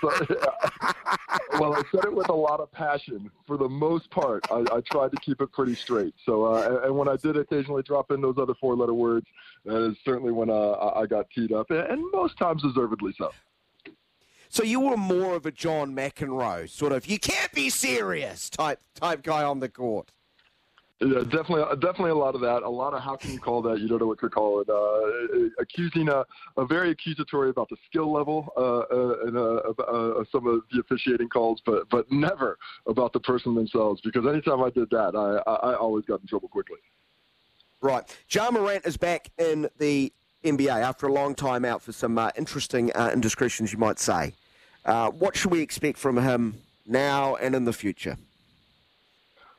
so, 0.00 0.26
yeah. 0.30 1.38
Well, 1.58 1.74
I 1.74 1.82
said 1.90 2.04
it 2.04 2.14
with 2.14 2.28
a 2.28 2.34
lot 2.34 2.60
of 2.60 2.72
passion. 2.72 3.30
For 3.46 3.56
the 3.56 3.68
most 3.68 4.10
part, 4.10 4.44
I, 4.50 4.64
I 4.72 4.80
tried 4.90 5.10
to 5.12 5.16
keep 5.18 5.40
it 5.40 5.52
pretty 5.52 5.74
straight. 5.74 6.14
So, 6.24 6.44
uh, 6.44 6.82
and 6.84 6.96
when 6.96 7.08
I 7.08 7.16
did 7.16 7.36
occasionally 7.36 7.82
drop 7.82 8.10
in 8.10 8.20
those 8.20 8.36
other 8.38 8.54
four-letter 8.54 8.94
words, 8.94 9.26
that 9.64 9.76
is 9.90 9.96
certainly 10.04 10.32
when 10.32 10.50
uh, 10.50 10.92
I 10.94 11.06
got 11.06 11.28
teed 11.30 11.52
up, 11.52 11.70
and 11.70 12.02
most 12.12 12.38
times 12.38 12.62
deservedly 12.62 13.14
so. 13.18 13.32
So 14.48 14.62
you 14.62 14.80
were 14.80 14.98
more 14.98 15.34
of 15.34 15.46
a 15.46 15.50
John 15.50 15.94
McEnroe 15.94 16.68
sort 16.68 16.92
of 16.92 17.06
you 17.06 17.18
can't 17.18 17.50
be 17.52 17.70
serious 17.70 18.50
type 18.50 18.80
type 18.94 19.22
guy 19.22 19.44
on 19.44 19.60
the 19.60 19.68
court. 19.68 20.10
Yeah, 21.00 21.24
definitely, 21.24 21.64
definitely 21.80 22.10
a 22.10 22.14
lot 22.14 22.34
of 22.34 22.40
that. 22.42 22.62
A 22.62 22.68
lot 22.68 22.94
of 22.94 23.02
how 23.02 23.16
can 23.16 23.32
you 23.32 23.40
call 23.40 23.60
that? 23.62 23.80
You 23.80 23.88
don't 23.88 23.98
know 23.98 24.06
what 24.06 24.20
to 24.20 24.28
call 24.28 24.60
it. 24.60 24.68
Uh, 24.68 25.48
accusing 25.60 26.08
a, 26.08 26.24
a 26.56 26.64
very 26.64 26.90
accusatory 26.90 27.50
about 27.50 27.68
the 27.70 27.76
skill 27.86 28.12
level 28.12 28.52
uh, 28.56 28.60
uh, 28.60 29.26
and 29.26 29.36
uh, 29.36 29.82
uh, 29.82 30.24
some 30.30 30.46
of 30.46 30.60
the 30.70 30.80
officiating 30.80 31.28
calls, 31.28 31.60
but 31.66 31.88
but 31.90 32.10
never 32.12 32.56
about 32.86 33.12
the 33.12 33.20
person 33.20 33.54
themselves. 33.54 34.00
Because 34.02 34.26
anytime 34.26 34.62
I 34.62 34.70
did 34.70 34.90
that, 34.90 35.16
I 35.16 35.50
I, 35.50 35.74
always 35.74 36.04
got 36.04 36.20
in 36.20 36.26
trouble 36.28 36.48
quickly. 36.48 36.78
Right, 37.80 38.04
Ja 38.30 38.50
Morant 38.52 38.86
is 38.86 38.96
back 38.96 39.30
in 39.38 39.68
the 39.78 40.12
NBA 40.44 40.82
after 40.82 41.08
a 41.08 41.12
long 41.12 41.34
time 41.34 41.64
out 41.64 41.82
for 41.82 41.90
some 41.90 42.16
uh, 42.16 42.30
interesting 42.36 42.90
indiscretions, 42.90 43.72
you 43.72 43.78
might 43.78 43.98
say. 43.98 44.34
Uh, 44.84 45.10
what 45.10 45.36
should 45.36 45.50
we 45.50 45.60
expect 45.60 45.98
from 45.98 46.16
him 46.16 46.60
now 46.86 47.34
and 47.36 47.56
in 47.56 47.64
the 47.64 47.72
future? 47.72 48.16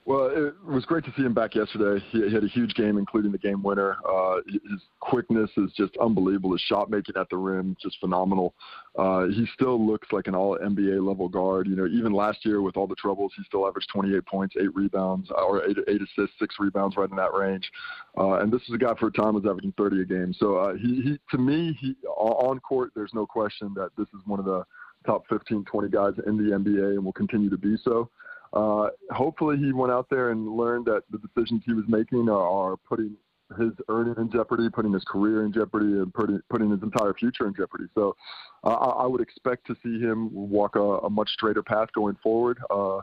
Well, 0.05 0.25
it 0.25 0.53
was 0.65 0.83
great 0.83 1.05
to 1.05 1.13
see 1.15 1.24
him 1.24 1.33
back 1.33 1.55
yesterday. 1.55 2.03
He, 2.12 2.22
had 2.33 2.43
a 2.43 2.48
huge 2.48 2.74
game, 2.74 2.98
including 2.98 3.31
the 3.31 3.38
game 3.38 3.63
winner. 3.63 3.95
Uh, 4.05 4.41
his 4.48 4.81
quickness 5.00 5.50
is 5.55 5.72
just 5.77 5.95
unbelievable. 5.95 6.51
His 6.51 6.62
shot 6.62 6.89
making 6.89 7.15
at 7.15 7.29
the 7.29 7.38
rim, 7.38 7.77
just 7.81 7.98
phenomenal. 8.01 8.53
Uh, 9.00 9.27
he 9.27 9.45
still 9.53 9.86
looks 9.86 10.10
like 10.12 10.27
an 10.27 10.36
all 10.36 10.57
NBA 10.57 11.07
level 11.07 11.29
guard. 11.29 11.67
You 11.67 11.77
know, 11.77 11.88
even 11.88 12.12
last 12.12 12.39
year 12.43 12.62
with 12.62 12.75
all 12.75 12.86
the 12.86 12.95
troubles, 12.95 13.31
he 13.38 13.43
still 13.45 13.65
averaged 13.65 13.88
28 13.93 14.25
points, 14.25 14.55
eight 14.60 14.75
rebounds, 14.75 15.29
or 15.31 15.65
eight, 15.65 15.77
eight 15.88 16.01
assists, 16.01 16.38
six 16.38 16.55
rebounds, 16.60 16.98
right 16.98 17.10
in 17.10 17.15
that 17.15 17.33
range. 17.33 17.72
Uh, 18.17 18.39
and 18.39 18.51
this 18.51 18.62
is 18.67 18.74
a 18.74 18.77
guy 18.77 18.93
for 19.00 19.07
a 19.07 19.12
time 19.12 19.36
was 19.36 19.45
averaging 19.45 19.74
30 19.77 20.01
a 20.01 20.05
game. 20.05 20.36
So 20.38 20.57
uh, 20.57 20.74
he, 20.74 21.01
he, 21.01 21.19
to 21.31 21.38
me, 21.38 21.77
he 21.79 21.95
on 22.17 22.60
court, 22.60 22.91
there's 22.93 23.13
no 23.13 23.25
question 23.25 23.74
that 23.77 23.91
this 23.98 24.07
is 24.07 24.19
one 24.25 24.39
of 24.39 24.45
the 24.45 24.65
top 25.05 25.24
15, 25.29 25.63
20 25.63 25.89
guys 25.89 26.13
in 26.27 26.38
the 26.38 26.55
NBA 26.55 26.95
and 26.95 27.05
will 27.05 27.13
continue 27.13 27.50
to 27.50 27.57
be 27.57 27.77
so. 27.86 28.10
Uh, 28.53 28.89
hopefully, 29.12 29.57
he 29.57 29.74
went 29.74 29.91
out 29.91 30.07
there 30.10 30.29
and 30.29 30.48
learned 30.55 30.86
that 30.86 31.03
the 31.12 31.17
decisions 31.17 31.63
he 31.65 31.74
was 31.74 31.86
making 31.88 32.29
are, 32.29 32.48
are 32.48 32.77
putting 32.77 33.15
his 33.57 33.72
earning 33.89 34.15
in 34.17 34.31
jeopardy, 34.31 34.69
putting 34.69 34.93
his 34.93 35.03
career 35.03 35.45
in 35.45 35.53
jeopardy, 35.53 35.86
and 35.86 36.13
putting, 36.13 36.39
putting 36.50 36.72
his 36.72 36.81
entire 36.81 37.13
future 37.13 37.48
in 37.48 37.53
jeopardy. 37.55 37.86
So 37.95 38.15
uh, 38.63 38.69
I, 38.69 39.05
would 39.05 39.22
expect 39.22 39.67
to 39.67 39.75
see 39.83 40.00
him 40.00 40.29
walk 40.33 40.75
a, 40.75 40.81
a 40.81 41.10
much 41.10 41.29
straighter 41.29 41.63
path 41.63 41.89
going 41.93 42.17
forward. 42.24 42.60
Uh, 42.69 43.00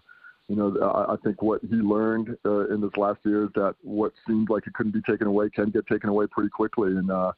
you 0.49 0.57
know, 0.57 0.76
I, 0.83 1.12
I 1.12 1.16
think 1.25 1.42
what 1.42 1.61
he 1.62 1.76
learned 1.76 2.37
uh, 2.45 2.69
in 2.69 2.80
this 2.80 2.90
last 2.97 3.21
year 3.25 3.45
is 3.45 3.50
that 3.54 3.75
what 3.83 4.12
seemed 4.26 4.50
like 4.50 4.66
it 4.66 4.75
couldn't 4.75 4.92
be 4.92 5.02
taken 5.02 5.26
away 5.26 5.50
can 5.50 5.71
get 5.71 5.87
taken 5.87 6.09
away 6.11 6.26
pretty 6.30 6.50
quickly. 6.50 6.90
And, 6.90 7.11
uh, 7.11 7.33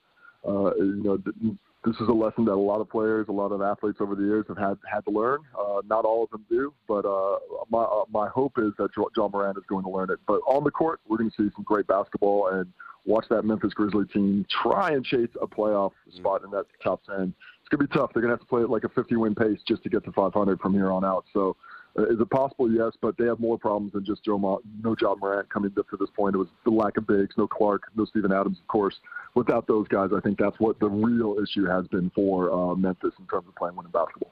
uh, 0.47 0.75
you 0.77 1.03
know, 1.03 1.57
this 1.85 1.97
is 1.97 2.09
a 2.09 2.13
lesson 2.13 2.45
that 2.45 2.53
a 2.53 2.55
lot 2.55 2.81
of 2.81 2.89
players, 2.89 3.27
a 3.29 3.33
lot 3.33 3.51
of 3.51 3.61
athletes 3.61 3.99
over 4.01 4.15
the 4.15 4.23
years 4.23 4.45
have 4.49 4.59
had 4.59 4.79
had 4.91 5.05
to 5.05 5.11
learn. 5.11 5.41
Uh, 5.59 5.81
not 5.89 6.05
all 6.05 6.25
of 6.25 6.31
them 6.31 6.45
do, 6.49 6.73
but 6.87 7.05
uh, 7.05 7.39
my 7.71 7.83
uh, 7.83 8.05
my 8.11 8.29
hope 8.29 8.53
is 8.59 8.73
that 8.79 8.91
John 8.95 9.31
Moran 9.33 9.57
is 9.57 9.65
going 9.69 9.85
to 9.85 9.91
learn 9.91 10.11
it. 10.11 10.21
But 10.27 10.41
on 10.47 10.63
the 10.63 10.71
court, 10.71 11.01
we're 11.09 11.19
going 11.19 11.31
to 11.31 11.37
see 11.37 11.51
some 11.57 11.65
great 11.65 11.87
basketball 11.87 12.49
and 12.49 12.73
watch 13.05 13.25
that 13.31 13.43
Memphis 13.43 13.73
Grizzly 13.75 14.05
team 14.13 14.47
try 14.63 14.93
and 14.93 15.05
chase 15.05 15.31
a 15.41 15.47
playoff 15.47 15.91
mm-hmm. 15.91 16.19
spot 16.19 16.45
in 16.45 16.51
that 16.53 16.67
top 16.83 17.03
ten. 17.05 17.35
It's 17.61 17.69
going 17.69 17.87
to 17.87 17.89
be 17.89 17.99
tough. 17.99 18.11
They're 18.13 18.23
going 18.23 18.31
to 18.31 18.39
have 18.39 18.47
to 18.47 18.47
play 18.47 18.63
at 18.63 18.71
like 18.71 18.85
a 18.85 18.89
50 18.89 19.17
win 19.17 19.35
pace 19.35 19.59
just 19.67 19.83
to 19.85 19.89
get 19.89 20.05
to 20.05 20.13
500 20.13 20.61
from 20.61 20.75
here 20.75 20.91
on 20.91 21.05
out. 21.05 21.25
So 21.33 21.57
is 21.97 22.21
it 22.21 22.31
possible? 22.31 22.73
Yes, 22.73 22.93
but 23.01 23.17
they 23.19 23.27
have 23.27 23.39
more 23.39 23.59
problems 23.59 23.93
than 23.93 24.05
just 24.05 24.25
Joe 24.25 24.39
Ma- 24.39 24.59
no 24.83 24.97
Ja 25.01 25.15
Morant 25.15 25.49
coming 25.51 25.71
up 25.79 25.89
to 25.91 25.97
this 25.97 26.09
point. 26.17 26.35
It 26.35 26.39
was 26.39 26.49
the 26.65 26.71
lack 26.71 26.97
of 26.97 27.07
bigs, 27.07 27.35
no 27.37 27.47
Clarke, 27.47 27.85
no 27.95 28.05
Steven 28.07 28.33
Adams, 28.33 28.59
of 28.59 28.67
course. 28.69 28.97
Without 29.35 29.67
those 29.67 29.89
guys, 29.89 30.11
I 30.17 30.21
think 30.21 30.39
that's 30.39 30.59
what 30.59 30.79
the 30.81 30.89
real 30.89 31.37
issue 31.43 31.65
has 31.67 31.87
been 31.89 32.11
for 32.15 32.53
uh, 32.53 32.75
Memphis 32.75 33.13
in 33.19 33.27
terms 33.27 33.47
of 33.49 33.55
playing 33.57 33.77
winning 33.77 33.93
basketball. 33.93 34.31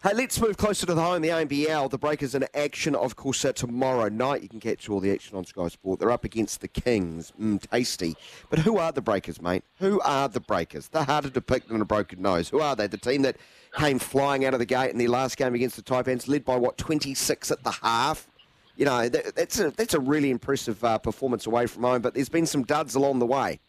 Hey, 0.00 0.14
let's 0.14 0.40
move 0.40 0.56
closer 0.56 0.86
to 0.86 0.94
the 0.94 1.02
home, 1.02 1.22
the 1.22 1.30
ANBL. 1.30 1.90
The 1.90 1.98
Breakers 1.98 2.36
in 2.36 2.44
action, 2.54 2.94
of 2.94 3.16
course, 3.16 3.44
uh, 3.44 3.52
tomorrow 3.52 4.08
night. 4.08 4.44
You 4.44 4.48
can 4.48 4.60
catch 4.60 4.88
all 4.88 5.00
the 5.00 5.10
action 5.10 5.36
on 5.36 5.44
Sky 5.44 5.66
Sport. 5.66 5.98
They're 5.98 6.12
up 6.12 6.22
against 6.22 6.60
the 6.60 6.68
Kings. 6.68 7.32
Mm, 7.40 7.60
tasty. 7.68 8.16
But 8.48 8.60
who 8.60 8.78
are 8.78 8.92
the 8.92 9.00
Breakers, 9.00 9.42
mate? 9.42 9.64
Who 9.80 10.00
are 10.02 10.28
the 10.28 10.38
Breakers? 10.38 10.86
They're 10.86 11.02
harder 11.02 11.30
to 11.30 11.40
pick 11.40 11.66
than 11.66 11.80
a 11.80 11.84
broken 11.84 12.22
nose. 12.22 12.48
Who 12.48 12.60
are 12.60 12.76
they? 12.76 12.86
The 12.86 12.96
team 12.96 13.22
that 13.22 13.38
came 13.76 13.98
flying 13.98 14.44
out 14.44 14.54
of 14.54 14.60
the 14.60 14.66
gate 14.66 14.90
in 14.90 14.98
their 14.98 15.08
last 15.08 15.36
game 15.36 15.54
against 15.54 15.76
the 15.76 15.82
Taipans, 15.82 16.28
led 16.28 16.44
by, 16.44 16.56
what, 16.56 16.78
26 16.78 17.50
at 17.50 17.62
the 17.64 17.70
half? 17.70 18.28
You 18.76 18.84
know, 18.84 19.08
that, 19.08 19.34
that's, 19.34 19.58
a, 19.58 19.70
that's 19.70 19.94
a 19.94 20.00
really 20.00 20.30
impressive 20.30 20.82
uh, 20.84 20.98
performance 20.98 21.46
away 21.46 21.66
from 21.66 21.82
home, 21.82 22.00
but 22.00 22.14
there's 22.14 22.28
been 22.28 22.46
some 22.46 22.62
duds 22.62 22.94
along 22.94 23.18
the 23.18 23.26
way. 23.26 23.60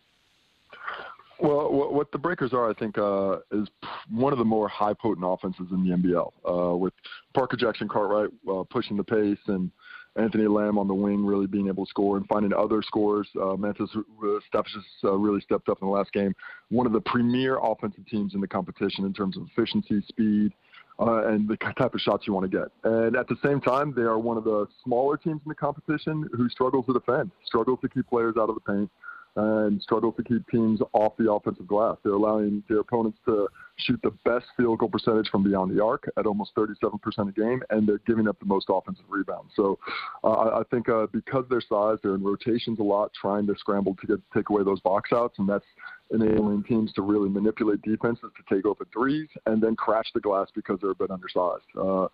Well, 1.40 1.72
what 1.72 2.12
the 2.12 2.18
Breakers 2.18 2.52
are, 2.52 2.70
I 2.70 2.74
think, 2.74 2.98
uh, 2.98 3.38
is 3.52 3.70
one 4.10 4.34
of 4.34 4.40
the 4.40 4.46
more 4.46 4.68
high 4.68 4.94
potent 4.94 5.26
offenses 5.26 5.68
in 5.72 5.88
the 5.88 5.96
NBL. 5.96 6.34
Uh, 6.48 6.76
with 6.76 6.94
Parker 7.34 7.56
Jackson 7.56 7.88
Cartwright 7.88 8.30
uh, 8.52 8.64
pushing 8.70 8.98
the 8.98 9.06
pace 9.06 9.40
and 9.48 9.72
Anthony 10.16 10.48
Lamb 10.48 10.78
on 10.78 10.88
the 10.88 10.94
wing 10.94 11.26
really 11.26 11.48
being 11.48 11.68
able 11.68 11.86
to 11.86 11.90
score 11.90 12.18
and 12.18 12.28
finding 12.28 12.54
other 12.54 12.82
scores. 12.82 13.28
Uh, 13.40 13.56
Memphis 13.56 13.90
uh, 13.96 14.60
uh, 15.04 15.12
really 15.14 15.42
stepped 15.42 15.70
up 15.70 15.80
in 15.82 15.88
the 15.88 15.94
last 15.94 16.12
game. 16.12 16.36
One 16.70 16.86
of 16.86 16.94
the 16.94 17.02
premier 17.02 17.60
offensive 17.62 18.06
teams 18.08 18.34
in 18.34 18.42
the 18.42 18.48
competition 18.48 19.06
in 19.06 19.14
terms 19.14 19.38
of 19.38 19.48
efficiency, 19.52 20.04
speed, 20.08 20.54
uh, 21.00 21.28
and 21.28 21.48
the 21.48 21.56
type 21.58 21.94
of 21.94 22.02
shots 22.02 22.28
you 22.28 22.34
want 22.34 22.50
to 22.50 22.58
get. 22.58 22.68
And 22.84 23.16
at 23.16 23.28
the 23.28 23.38
same 23.44 23.62
time, 23.62 23.94
they 23.96 24.02
are 24.02 24.20
one 24.20 24.38
of 24.38 24.44
the 24.44 24.68
smaller 24.84 25.16
teams 25.16 25.42
in 25.46 25.50
the 25.50 25.56
competition 25.56 26.28
who 26.36 26.50
struggles 26.50 26.86
to 26.88 26.94
defend, 26.94 27.32
struggles 27.46 27.80
to 27.82 27.90
keep 27.90 28.08
players 28.08 28.36
out 28.38 28.50
of 28.50 28.56
the 28.56 28.62
paint 28.62 28.92
and 29.36 29.82
struggle 29.82 30.12
to 30.12 30.24
keep 30.24 30.48
teams 30.50 30.80
off 30.94 31.14
the 31.18 31.32
offensive 31.32 31.68
glass. 31.68 31.98
They're 32.04 32.14
allowing 32.14 32.64
their 32.68 32.80
opponents 32.80 33.20
to 33.26 33.48
shoot 33.78 34.00
the 34.04 34.12
best 34.26 34.46
field 34.58 34.80
goal 34.80 34.90
percentage 34.90 35.30
from 35.30 35.44
beyond 35.44 35.76
the 35.76 35.84
arc 35.84 36.10
at 36.18 36.26
almost 36.26 36.56
37% 36.56 37.00
a 37.30 37.32
game, 37.32 37.62
and 37.70 37.88
they're 37.88 38.02
giving 38.06 38.28
up 38.28 38.40
the 38.40 38.46
most 38.46 38.68
offensive 38.70 39.06
rebounds. 39.08 39.52
So 39.56 39.80
uh, 40.24 40.60
I 40.60 40.64
think 40.70 40.90
uh, 40.90 41.08
because 41.14 41.46
their 41.50 41.62
size, 41.62 41.98
they're 42.04 42.16
in 42.16 42.24
rotations 42.24 42.80
a 42.80 42.84
lot, 42.84 43.12
trying 43.20 43.48
to 43.48 43.56
scramble 43.58 43.96
to 44.02 44.08
get 44.08 44.16
to 44.16 44.38
take 44.38 44.50
away 44.50 44.64
those 44.64 44.80
box 44.82 45.12
outs, 45.14 45.36
and 45.40 45.48
that's 45.48 45.66
enabling 46.12 46.64
teams 46.64 46.92
to 46.94 47.02
really 47.02 47.30
manipulate 47.30 47.82
defenses 47.84 48.32
to 48.36 48.56
take 48.56 48.66
open 48.66 48.88
threes 48.92 49.28
and 49.46 49.62
then 49.62 49.76
crash 49.76 50.08
the 50.14 50.20
glass 50.20 50.48
because 50.56 50.80
they're 50.82 50.92
a 50.92 50.96
bit 50.96 51.12
undersized. 51.12 51.66
Uh, 51.80 52.08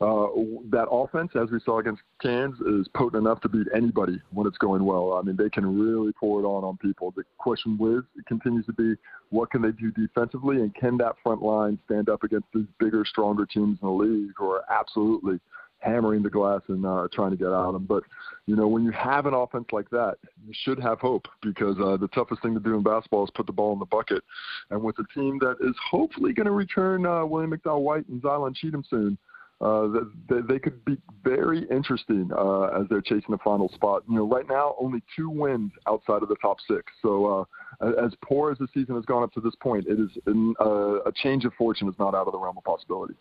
uh, 0.00 0.28
that 0.70 0.86
offense, 0.90 1.32
as 1.34 1.50
we 1.50 1.58
saw 1.64 1.80
against 1.80 2.02
Cairns, 2.22 2.60
is 2.60 2.86
potent 2.94 3.20
enough 3.20 3.40
to 3.40 3.48
beat 3.48 3.66
anybody 3.74 4.20
when 4.32 4.46
it's 4.46 4.58
going 4.58 4.84
well. 4.84 5.14
I 5.14 5.22
mean, 5.22 5.36
they 5.36 5.50
can 5.50 5.78
really 5.78 6.12
pour 6.12 6.40
it 6.40 6.44
on 6.44 6.62
on 6.62 6.76
people. 6.76 7.12
The 7.16 7.24
question 7.38 7.76
with 7.78 8.04
it 8.16 8.26
continues 8.26 8.64
to 8.66 8.72
be, 8.72 8.94
what 9.30 9.50
can 9.50 9.60
they 9.60 9.72
do 9.72 9.90
defensively, 9.90 10.58
and 10.58 10.72
can 10.74 10.98
that 10.98 11.16
front 11.22 11.42
line 11.42 11.80
stand 11.86 12.08
up 12.08 12.22
against 12.22 12.46
these 12.54 12.66
bigger, 12.78 13.04
stronger 13.04 13.44
teams 13.44 13.78
in 13.82 13.88
the 13.88 13.92
league 13.92 14.30
who 14.36 14.48
are 14.48 14.64
absolutely 14.70 15.40
hammering 15.80 16.22
the 16.22 16.30
glass 16.30 16.60
and 16.68 16.84
uh, 16.86 17.08
trying 17.12 17.30
to 17.30 17.36
get 17.36 17.48
out 17.48 17.66
of 17.66 17.72
them. 17.72 17.84
But 17.84 18.04
you 18.46 18.54
know, 18.54 18.68
when 18.68 18.84
you 18.84 18.92
have 18.92 19.26
an 19.26 19.34
offense 19.34 19.66
like 19.72 19.90
that, 19.90 20.16
you 20.46 20.52
should 20.62 20.78
have 20.78 21.00
hope 21.00 21.26
because 21.42 21.76
uh, 21.78 21.96
the 21.96 22.08
toughest 22.08 22.42
thing 22.42 22.54
to 22.54 22.60
do 22.60 22.76
in 22.76 22.84
basketball 22.84 23.24
is 23.24 23.30
put 23.34 23.46
the 23.46 23.52
ball 23.52 23.72
in 23.72 23.80
the 23.80 23.86
bucket. 23.86 24.22
And 24.70 24.80
with 24.80 24.96
a 25.00 25.04
team 25.12 25.38
that 25.40 25.56
is 25.60 25.74
hopefully 25.90 26.32
going 26.32 26.46
to 26.46 26.52
return 26.52 27.04
uh, 27.04 27.24
William 27.24 27.50
McDowell 27.50 27.80
White 27.80 28.08
and 28.08 28.22
Zylan 28.22 28.54
Cheatham 28.54 28.84
soon 28.88 29.18
uh, 29.60 29.88
they, 30.28 30.40
they 30.48 30.58
could 30.58 30.84
be 30.84 30.96
very 31.24 31.66
interesting 31.70 32.30
uh, 32.36 32.66
as 32.80 32.86
they're 32.88 33.00
chasing 33.00 33.30
the 33.30 33.38
final 33.38 33.68
spot. 33.70 34.04
You 34.08 34.16
know, 34.16 34.28
right 34.28 34.48
now 34.48 34.76
only 34.78 35.02
two 35.16 35.28
wins 35.28 35.72
outside 35.88 36.22
of 36.22 36.28
the 36.28 36.36
top 36.36 36.58
six. 36.68 36.84
So 37.02 37.46
uh, 37.80 37.86
as 38.04 38.12
poor 38.22 38.52
as 38.52 38.58
the 38.58 38.68
season 38.72 38.94
has 38.94 39.04
gone 39.04 39.22
up 39.22 39.32
to 39.32 39.40
this 39.40 39.54
point, 39.60 39.86
it 39.88 39.98
is 39.98 40.10
uh, 40.28 41.02
a 41.02 41.12
change 41.12 41.44
of 41.44 41.52
fortune 41.54 41.88
is 41.88 41.94
not 41.98 42.14
out 42.14 42.26
of 42.26 42.32
the 42.32 42.38
realm 42.38 42.56
of 42.56 42.64
possibility. 42.64 43.14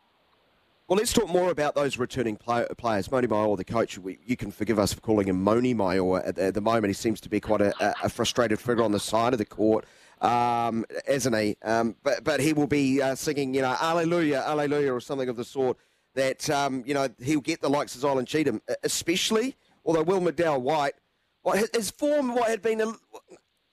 Well, 0.87 0.97
let's 0.97 1.11
talk 1.11 1.27
more 1.27 1.49
about 1.49 1.75
those 1.75 1.97
returning 1.97 2.37
play- 2.37 2.67
players. 2.77 3.09
Mody 3.09 3.25
Maor, 3.25 3.57
the 3.57 3.65
coach, 3.65 3.97
we, 3.97 4.19
you 4.25 4.37
can 4.37 4.51
forgive 4.51 4.79
us 4.79 4.93
for 4.93 5.01
calling 5.01 5.27
him 5.27 5.43
Moni 5.43 5.75
Maor 5.75 6.25
at, 6.25 6.37
at, 6.37 6.53
the 6.53 6.61
moment. 6.61 6.87
He 6.87 6.93
seems 6.93 7.19
to 7.21 7.29
be 7.29 7.41
quite 7.41 7.59
a, 7.59 7.73
a 8.05 8.07
frustrated 8.07 8.57
figure 8.59 8.83
on 8.83 8.93
the 8.93 8.99
side 8.99 9.33
of 9.33 9.39
the 9.39 9.43
court, 9.43 9.85
um, 10.21 10.85
isn't 11.05 11.33
he? 11.33 11.57
Um, 11.61 11.97
but, 12.03 12.23
but 12.23 12.39
he 12.39 12.53
will 12.53 12.67
be 12.67 13.01
uh, 13.01 13.15
singing, 13.15 13.53
you 13.53 13.63
know, 13.63 13.75
Alleluia, 13.81 14.45
Alleluia, 14.47 14.93
or 14.93 15.01
something 15.01 15.27
of 15.27 15.35
the 15.35 15.43
sort 15.43 15.77
that 16.17 16.49
um, 16.49 16.83
you 16.85 16.93
know 16.93 17.07
he'll 17.21 17.39
get 17.39 17.61
the 17.61 17.69
likes 17.69 17.95
of 17.95 18.01
Zylan 18.01 18.27
Cheatham, 18.27 18.61
especially. 18.83 19.55
Although 19.85 20.03
Will 20.03 20.19
McDowell 20.19 20.61
White, 20.61 20.95
well, 21.43 21.63
his 21.73 21.91
form 21.91 22.35
what 22.35 22.49
had 22.49 22.61
been 22.61 22.81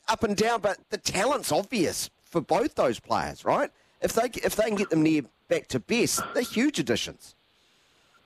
up 0.09 0.23
and 0.23 0.37
down, 0.37 0.61
but 0.61 0.79
the 0.91 0.99
talent's 0.99 1.51
obvious 1.51 2.11
for 2.23 2.41
both 2.41 2.77
those 2.77 3.01
players, 3.01 3.45
right? 3.45 3.71
If 4.01 4.13
they 4.13 4.31
if 4.43 4.55
they 4.55 4.65
can 4.65 4.77
get 4.77 4.91
them 4.91 5.03
near 5.03 5.23
back 5.49 5.67
to 5.69 5.81
best, 5.81 6.21
they're 6.35 6.43
huge 6.43 6.79
additions. 6.79 7.35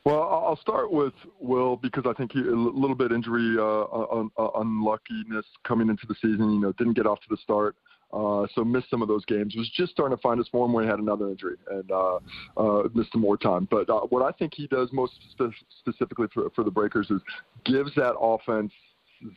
Well, 0.05 0.23
I'll 0.23 0.57
start 0.57 0.91
with 0.91 1.13
Will 1.39 1.77
because 1.77 2.05
I 2.07 2.13
think 2.15 2.33
he, 2.33 2.41
a 2.41 2.43
little 2.45 2.95
bit 2.95 3.13
injury 3.13 3.57
uh, 3.59 3.85
un, 4.19 4.31
unluckiness 4.55 5.45
coming 5.65 5.89
into 5.89 6.07
the 6.07 6.15
season. 6.15 6.53
You 6.53 6.61
know, 6.61 6.73
didn't 6.73 6.95
get 6.95 7.07
off 7.07 7.21
to 7.21 7.27
the 7.31 7.37
start. 7.37 7.77
Uh, 8.13 8.47
so 8.55 8.65
missed 8.65 8.89
some 8.89 9.03
of 9.03 9.09
those 9.09 9.25
games. 9.27 9.55
Was 9.55 9.71
just 9.77 9.93
starting 9.93 10.17
to 10.17 10.23
find 10.23 10.39
his 10.39 10.49
form 10.49 10.73
when 10.73 10.85
he 10.85 10.91
had 10.91 10.99
another 10.99 11.29
injury 11.29 11.57
and 11.71 11.91
uh, 11.91 12.19
uh, 12.57 12.89
missed 12.95 13.13
some 13.13 13.21
more 13.21 13.37
time. 13.37 13.69
But 13.71 13.91
uh, 13.91 14.01
what 14.09 14.23
I 14.23 14.33
think 14.39 14.55
he 14.55 14.67
does 14.67 14.89
most 14.93 15.13
spe- 15.31 15.55
specifically 15.81 16.27
for, 16.33 16.49
for 16.51 16.65
the 16.65 16.71
Breakers 16.71 17.11
is 17.11 17.21
gives 17.65 17.95
that 17.97 18.15
offense 18.19 18.73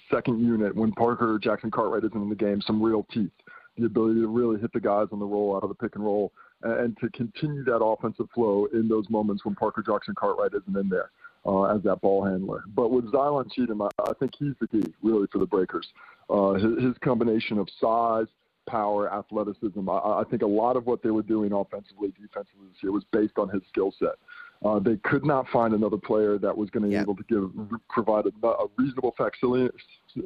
second 0.10 0.40
unit 0.40 0.76
when 0.76 0.92
Parker 0.94 1.40
Jackson 1.42 1.72
Cartwright 1.72 2.04
isn't 2.04 2.22
in 2.22 2.30
the 2.30 2.36
game 2.36 2.62
some 2.62 2.82
real 2.82 3.06
teeth. 3.12 3.32
The 3.78 3.86
ability 3.86 4.22
to 4.22 4.28
really 4.28 4.60
hit 4.60 4.72
the 4.74 4.80
guys 4.80 5.08
on 5.12 5.20
the 5.20 5.26
roll 5.26 5.56
out 5.56 5.64
of 5.64 5.70
the 5.70 5.76
pick 5.76 5.96
and 5.96 6.04
roll 6.04 6.32
and, 6.62 6.96
to 7.00 7.10
continue 7.10 7.64
that 7.64 7.84
offensive 7.84 8.28
flow 8.34 8.68
in 8.74 8.88
those 8.88 9.10
moments 9.10 9.44
when 9.44 9.56
Parker 9.56 9.84
Jackson 9.86 10.14
Cartwright 10.16 10.52
isn't 10.54 10.78
in 10.78 10.90
there. 10.90 11.10
Uh, 11.44 11.64
as 11.76 11.82
that 11.82 12.00
ball 12.02 12.24
handler. 12.24 12.64
But 12.76 12.92
with 12.92 13.12
Zylan 13.12 13.52
Cheatham, 13.52 13.82
I, 13.82 13.90
I 13.98 14.14
think 14.20 14.34
he's 14.38 14.54
the 14.62 14.68
key, 14.68 14.84
really, 15.02 15.26
for 15.32 15.40
the 15.40 15.46
Breakers. 15.48 15.88
Uh, 16.30 16.54
his, 16.54 16.84
his 16.84 16.94
combination 17.04 17.58
of 17.58 17.68
size, 17.80 18.28
power, 18.72 19.14
athleticism. 19.14 19.88
I, 19.90 19.98
I 19.98 20.24
think 20.30 20.42
a 20.42 20.48
lot 20.48 20.78
of 20.78 20.86
what 20.86 21.04
they 21.04 21.12
were 21.12 21.22
doing 21.22 21.52
offensively, 21.52 22.10
defensively 22.10 22.68
this 22.70 22.82
year 22.82 22.92
was 22.94 23.04
based 23.12 23.38
on 23.38 23.50
his 23.50 23.62
skill 23.70 23.94
set. 24.00 24.16
Uh, 24.64 24.80
they 24.80 24.96
could 24.98 25.26
not 25.26 25.46
find 25.52 25.74
another 25.74 25.98
player 25.98 26.38
that 26.38 26.56
was 26.56 26.70
going 26.70 26.84
to 26.84 26.90
be 26.90 26.96
able 26.96 27.16
to 27.16 27.24
give 27.28 27.52
provide 27.90 28.26
a, 28.26 28.48
a 28.48 28.68
reasonable 28.78 29.14
facsimile 29.18 29.70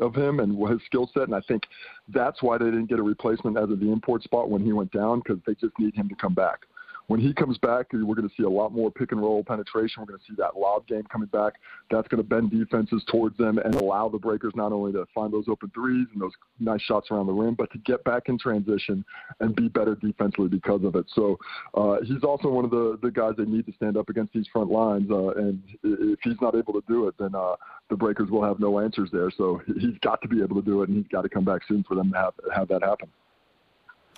of 0.01 0.13
him 0.13 0.41
and 0.41 0.51
his 0.69 0.79
skill 0.85 1.09
set. 1.13 1.23
And 1.23 1.33
I 1.33 1.41
think 1.47 1.63
that's 2.09 2.43
why 2.43 2.57
they 2.57 2.65
didn't 2.65 2.87
get 2.87 2.99
a 2.99 3.03
replacement 3.03 3.57
as 3.57 3.69
of 3.69 3.79
the 3.79 3.91
import 3.91 4.23
spot 4.23 4.49
when 4.49 4.63
he 4.63 4.73
went 4.73 4.91
down 4.91 5.19
because 5.19 5.41
they 5.47 5.55
just 5.55 5.77
need 5.79 5.95
him 5.95 6.09
to 6.09 6.15
come 6.15 6.33
back 6.33 6.59
when 7.07 7.19
he 7.19 7.33
comes 7.33 7.57
back, 7.59 7.87
we're 7.93 8.15
going 8.15 8.27
to 8.27 8.35
see 8.35 8.43
a 8.43 8.49
lot 8.49 8.71
more 8.71 8.89
pick 8.89 9.11
and 9.11 9.21
roll 9.21 9.43
penetration. 9.43 10.01
We're 10.01 10.07
going 10.07 10.19
to 10.19 10.25
see 10.25 10.35
that 10.37 10.57
lob 10.57 10.87
game 10.87 11.03
coming 11.11 11.29
back. 11.29 11.53
That's 11.91 12.07
going 12.07 12.21
to 12.21 12.27
bend 12.27 12.51
defenses 12.51 13.03
towards 13.11 13.37
them 13.37 13.57
and 13.59 13.75
allow 13.75 14.09
the 14.09 14.17
breakers 14.17 14.53
not 14.55 14.71
only 14.71 14.91
to 14.93 15.05
find 15.13 15.31
those 15.31 15.45
open 15.47 15.71
threes 15.73 16.07
and 16.13 16.21
those 16.21 16.31
nice 16.59 16.81
shots 16.81 17.11
around 17.11 17.27
the 17.27 17.33
rim, 17.33 17.53
but 17.55 17.71
to 17.73 17.77
get 17.79 18.03
back 18.03 18.23
in 18.27 18.39
transition 18.39 19.05
and 19.39 19.55
be 19.55 19.67
better 19.67 19.95
defensively 19.95 20.47
because 20.47 20.83
of 20.83 20.95
it. 20.95 21.05
So 21.13 21.37
uh, 21.75 21.97
he's 22.03 22.23
also 22.23 22.49
one 22.49 22.65
of 22.65 22.71
the, 22.71 22.97
the 23.01 23.11
guys 23.11 23.33
that 23.37 23.47
need 23.47 23.65
to 23.67 23.73
stand 23.73 23.97
up 23.97 24.09
against 24.09 24.33
these 24.33 24.47
front 24.51 24.71
lines. 24.71 25.09
Uh, 25.11 25.29
and 25.29 25.61
if 25.83 26.19
he's 26.23 26.41
not 26.41 26.55
able 26.55 26.73
to 26.73 26.83
do 26.87 27.07
it, 27.07 27.15
then 27.19 27.35
uh, 27.35 27.55
the 27.89 27.95
breakers 27.95 28.29
will 28.29 28.43
have 28.43 28.59
no 28.59 28.79
answers 28.79 29.09
there. 29.11 29.31
So 29.37 29.61
he's 29.67 29.97
got 30.01 30.21
to 30.21 30.27
be 30.27 30.41
able 30.41 30.55
to 30.55 30.65
do 30.65 30.81
it, 30.81 30.89
and 30.89 30.97
he's 30.97 31.07
got 31.11 31.21
to 31.21 31.29
come 31.29 31.45
back 31.45 31.61
soon 31.67 31.83
for 31.87 31.95
them 31.95 32.11
to 32.11 32.17
have, 32.17 32.33
have 32.55 32.67
that 32.69 32.83
happen 32.83 33.09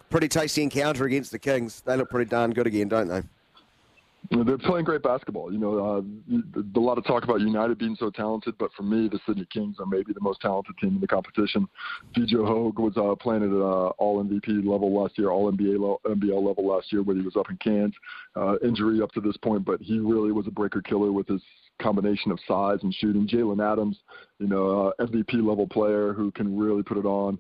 pretty 0.10 0.28
tasty 0.28 0.64
encounter 0.64 1.06
against 1.06 1.32
the 1.32 1.40
Kings. 1.40 1.82
They 1.86 1.96
look 1.96 2.10
pretty 2.10 2.30
darn 2.30 2.52
good 2.52 2.68
again, 2.68 2.88
don't 2.88 3.08
they? 3.08 3.22
They're 4.30 4.58
playing 4.58 4.84
great 4.84 5.04
basketball. 5.04 5.54
You 5.54 5.60
know, 5.60 5.78
uh, 5.80 6.02
a 6.76 6.80
lot 6.80 6.98
of 6.98 7.06
talk 7.06 7.24
about 7.24 7.40
United 7.40 7.78
being 7.78 7.96
so 7.98 8.10
talented, 8.10 8.56
but 8.58 8.74
for 8.74 8.84
me, 8.84 9.08
the 9.08 9.20
Sydney 9.26 9.48
Kings 9.54 9.78
are 9.80 9.86
maybe 9.86 10.12
the 10.12 10.20
most 10.20 10.42
talented 10.42 10.78
team 10.80 10.96
in 10.96 11.00
the 11.00 11.08
competition. 11.08 11.66
DJ 12.16 12.46
Hogg 12.46 12.78
was 12.78 12.98
uh, 12.98 13.16
playing 13.16 13.44
at 13.44 13.52
uh, 13.52 13.90
All 13.98 14.22
MVP 14.22 14.66
level 14.66 14.94
last 14.94 15.18
year, 15.18 15.30
All 15.30 15.50
NBA 15.52 15.74
level, 15.74 16.02
NBL 16.06 16.46
level 16.46 16.68
last 16.68 16.92
year 16.92 17.04
when 17.04 17.18
he 17.18 17.24
was 17.24 17.38
up 17.38 17.50
in 17.50 17.58
Cairns. 17.58 17.94
Uh, 18.36 18.56
injury 18.66 19.02
up 19.02 19.12
to 19.14 19.22
this 19.22 19.38
point, 19.38 19.64
but 19.64 19.82
he 19.82 20.00
really 20.00 20.34
was 20.34 20.46
a 20.48 20.52
breaker 20.52 20.82
killer 20.82 21.12
with 21.14 21.28
his 21.28 21.42
combination 21.82 22.32
of 22.32 22.40
size 22.48 22.80
and 22.84 22.94
shooting. 22.94 23.28
Jalen 23.28 23.64
Adams, 23.72 23.98
you 24.40 24.48
know, 24.48 24.90
uh, 25.00 25.06
MVP 25.06 25.36
level 25.36 25.68
player 25.68 26.12
who 26.12 26.32
can 26.32 26.58
really 26.58 26.84
put 26.84 26.98
it 26.98 27.06
on. 27.06 27.40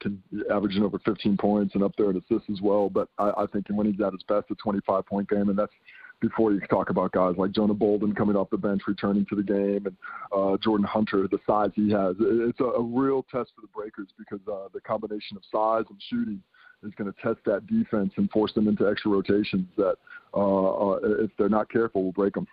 Can 0.00 0.22
averaging 0.50 0.82
over 0.82 0.98
15 1.04 1.36
points 1.36 1.74
and 1.74 1.82
up 1.82 1.92
there 1.96 2.10
in 2.10 2.16
assists 2.16 2.50
as 2.50 2.60
well. 2.60 2.88
But 2.88 3.08
I, 3.18 3.30
I 3.38 3.46
think 3.52 3.66
when 3.70 3.86
he's 3.86 4.00
at 4.00 4.12
his 4.12 4.22
best, 4.24 4.50
a 4.50 4.54
25 4.56 5.06
point 5.06 5.28
game, 5.28 5.48
and 5.48 5.58
that's 5.58 5.72
before 6.20 6.52
you 6.52 6.60
talk 6.68 6.90
about 6.90 7.12
guys 7.12 7.34
like 7.38 7.52
Jonah 7.52 7.74
Bolden 7.74 8.14
coming 8.14 8.36
off 8.36 8.50
the 8.50 8.58
bench, 8.58 8.82
returning 8.86 9.24
to 9.26 9.36
the 9.36 9.42
game, 9.42 9.86
and 9.86 9.96
uh, 10.32 10.56
Jordan 10.58 10.86
Hunter, 10.86 11.26
the 11.30 11.38
size 11.46 11.70
he 11.74 11.90
has. 11.90 12.16
It's 12.20 12.60
a, 12.60 12.64
a 12.64 12.82
real 12.82 13.22
test 13.22 13.52
for 13.54 13.62
the 13.62 13.68
Breakers 13.74 14.08
because 14.18 14.40
uh, 14.46 14.68
the 14.72 14.80
combination 14.80 15.36
of 15.36 15.42
size 15.50 15.84
and 15.88 16.00
shooting 16.08 16.42
is 16.82 16.92
going 16.96 17.12
to 17.12 17.20
test 17.22 17.38
that 17.46 17.66
defense 17.66 18.12
and 18.16 18.30
force 18.30 18.52
them 18.54 18.68
into 18.68 18.88
extra 18.88 19.10
rotations 19.10 19.66
that, 19.76 19.96
uh, 20.34 20.90
uh, 20.90 20.98
if 21.20 21.30
they're 21.38 21.48
not 21.48 21.70
careful, 21.70 22.04
will 22.04 22.12
break 22.12 22.34
them. 22.34 22.46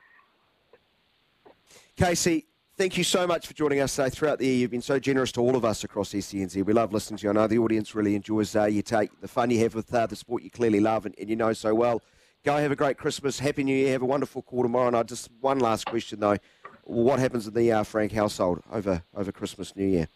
Casey, 1.97 2.45
thank 2.77 2.95
you 2.95 3.03
so 3.03 3.25
much 3.25 3.47
for 3.47 3.53
joining 3.55 3.79
us 3.79 3.97
uh, 3.97 4.07
throughout 4.07 4.37
the 4.37 4.45
year. 4.45 4.55
You've 4.55 4.71
been 4.71 4.83
so 4.83 4.99
generous 4.99 5.31
to 5.33 5.41
all 5.41 5.55
of 5.55 5.65
us 5.65 5.83
across 5.83 6.13
SENZ. 6.13 6.63
We 6.63 6.73
love 6.73 6.93
listening 6.93 7.17
to 7.17 7.23
you. 7.23 7.29
I 7.31 7.33
know 7.33 7.47
the 7.47 7.57
audience 7.57 7.95
really 7.95 8.15
enjoys 8.15 8.55
uh, 8.55 8.65
you 8.65 8.83
take 8.83 9.09
the 9.19 9.27
fun 9.27 9.49
you 9.49 9.59
have 9.59 9.73
with 9.73 9.91
uh, 9.93 10.05
the 10.05 10.15
sport 10.15 10.43
you 10.43 10.51
clearly 10.51 10.79
love 10.79 11.07
and, 11.07 11.15
and 11.19 11.27
you 11.27 11.35
know 11.35 11.53
so 11.53 11.73
well. 11.73 12.03
Go 12.45 12.55
have 12.55 12.71
a 12.71 12.75
great 12.75 12.97
Christmas. 12.97 13.39
Happy 13.39 13.63
New 13.63 13.75
Year. 13.75 13.91
Have 13.93 14.03
a 14.03 14.05
wonderful 14.05 14.43
call 14.43 14.61
tomorrow. 14.61 14.87
And 14.87 14.95
I 14.95 15.01
just 15.03 15.29
one 15.41 15.59
last 15.59 15.87
question 15.87 16.19
though: 16.19 16.37
What 16.83 17.19
happens 17.19 17.47
in 17.47 17.55
the 17.55 17.71
uh, 17.71 17.83
Frank 17.83 18.11
household 18.11 18.61
over 18.71 19.03
over 19.15 19.31
Christmas, 19.31 19.75
New 19.75 19.87
Year? 19.87 20.07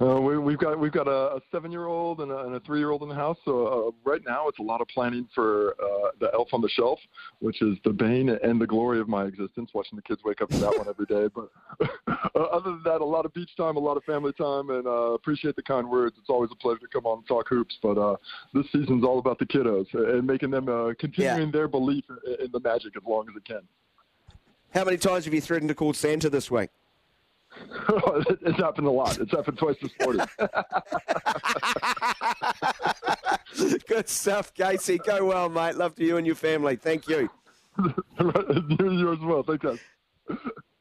Uh, 0.00 0.20
we, 0.20 0.52
have 0.52 0.60
got 0.60 0.78
we've 0.78 0.92
got 0.92 1.08
a, 1.08 1.36
a 1.36 1.40
seven-year-old 1.52 2.20
and 2.20 2.30
a, 2.30 2.38
and 2.38 2.54
a, 2.54 2.60
three-year-old 2.60 3.02
in 3.02 3.08
the 3.08 3.14
house. 3.14 3.36
So 3.44 3.66
uh, 3.66 4.10
right 4.10 4.20
now, 4.26 4.48
it's 4.48 4.58
a 4.58 4.62
lot 4.62 4.80
of 4.80 4.88
planning 4.88 5.28
for 5.34 5.74
uh, 5.82 6.10
the 6.20 6.30
Elf 6.34 6.48
on 6.52 6.60
the 6.60 6.68
Shelf, 6.68 6.98
which 7.40 7.62
is 7.62 7.76
the 7.84 7.90
bane 7.90 8.28
and 8.28 8.60
the 8.60 8.66
glory 8.66 9.00
of 9.00 9.08
my 9.08 9.24
existence. 9.24 9.70
Watching 9.74 9.96
the 9.96 10.02
kids 10.02 10.22
wake 10.24 10.40
up 10.40 10.50
to 10.50 10.58
that 10.58 10.76
one 10.76 10.88
every 10.88 11.06
day. 11.06 11.28
But 11.34 11.88
uh, 12.34 12.38
other 12.38 12.72
than 12.72 12.82
that, 12.84 13.00
a 13.00 13.04
lot 13.04 13.24
of 13.24 13.34
beach 13.34 13.50
time, 13.56 13.76
a 13.76 13.80
lot 13.80 13.96
of 13.96 14.04
family 14.04 14.32
time, 14.32 14.70
and 14.70 14.86
uh, 14.86 15.12
appreciate 15.14 15.56
the 15.56 15.62
kind 15.62 15.88
words. 15.88 16.16
It's 16.18 16.30
always 16.30 16.50
a 16.52 16.56
pleasure 16.56 16.80
to 16.80 16.88
come 16.88 17.06
on 17.06 17.18
and 17.18 17.26
talk 17.26 17.48
hoops. 17.48 17.78
But 17.82 17.98
uh, 17.98 18.16
this 18.54 18.66
season's 18.72 19.04
all 19.04 19.18
about 19.18 19.38
the 19.38 19.46
kiddos 19.46 19.86
and 19.94 20.26
making 20.26 20.50
them 20.50 20.68
uh, 20.68 20.92
continuing 20.98 21.48
yeah. 21.48 21.52
their 21.52 21.68
belief 21.68 22.04
in, 22.08 22.46
in 22.46 22.52
the 22.52 22.60
magic 22.60 22.96
as 22.96 23.02
long 23.06 23.26
as 23.28 23.36
it 23.36 23.44
can. 23.44 23.62
How 24.70 24.84
many 24.84 24.98
times 24.98 25.24
have 25.24 25.32
you 25.32 25.40
threatened 25.40 25.68
to 25.68 25.74
call 25.74 25.94
Santa 25.94 26.28
this 26.28 26.50
week? 26.50 26.70
it's 28.42 28.58
happened 28.58 28.86
a 28.86 28.90
lot. 28.90 29.18
It's 29.18 29.30
happened 29.30 29.58
twice 29.58 29.76
this 29.80 29.92
morning. 30.00 30.26
Good 33.88 34.08
stuff, 34.08 34.52
Casey. 34.54 34.98
Go 34.98 35.26
well, 35.26 35.48
mate. 35.48 35.76
Love 35.76 35.94
to 35.96 36.04
you 36.04 36.16
and 36.16 36.26
your 36.26 36.36
family. 36.36 36.76
Thank 36.76 37.08
you. 37.08 37.28
you 37.78 39.12
as 39.12 39.20
well. 39.20 39.42
Thanks, 39.42 39.64
guys. 39.64 39.78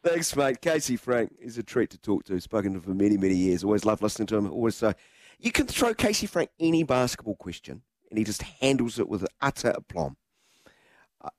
Thanks, 0.04 0.36
mate. 0.36 0.62
Casey 0.62 0.98
Frank 0.98 1.34
is 1.40 1.58
a 1.58 1.64
treat 1.64 1.90
to 1.92 1.98
talk 1.98 2.24
to. 2.26 2.40
Spoken 2.40 2.74
to 2.74 2.78
him 2.78 2.84
for 2.84 2.94
many, 2.94 3.18
many 3.18 3.36
years. 3.36 3.64
Always 3.64 3.86
love 3.86 4.02
listening 4.02 4.28
to 4.28 4.38
him. 4.38 4.52
Always 4.52 4.76
so. 4.76 4.94
You 5.40 5.52
can 5.52 5.68
throw 5.68 5.94
Casey 5.94 6.28
Frank 6.28 6.50
any 6.60 6.84
basketball 6.84 7.36
question, 7.36 7.82
and 8.10 8.18
he 8.18 8.24
just 8.24 8.42
handles 8.42 9.00
it 9.00 9.10
with 9.10 9.26
utter 9.42 9.74
aplomb. 9.76 10.16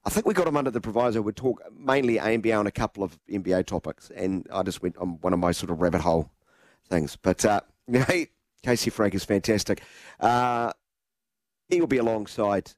I 0.05 0.11
think 0.11 0.27
we 0.27 0.35
got 0.35 0.47
him 0.47 0.57
under 0.57 0.71
the 0.71 0.81
proviso. 0.81 1.21
We'd 1.23 1.37
talk 1.37 1.63
mainly 1.77 2.17
ANBA 2.17 2.59
on 2.59 2.67
a 2.67 2.71
couple 2.71 3.03
of 3.03 3.19
NBA 3.31 3.67
topics, 3.67 4.11
and 4.15 4.47
I 4.53 4.63
just 4.63 4.83
went 4.83 4.97
on 4.99 5.19
one 5.21 5.33
of 5.33 5.39
my 5.39 5.53
sort 5.53 5.71
of 5.71 5.81
rabbit 5.81 6.01
hole 6.01 6.31
things. 6.89 7.17
But 7.17 7.45
uh, 7.45 7.61
Casey 8.63 8.91
Frank 8.91 9.15
is 9.15 9.25
fantastic. 9.25 9.83
Uh, 10.19 10.73
he 11.69 11.81
will 11.81 11.87
be 11.87 11.99
alongside 11.99 12.73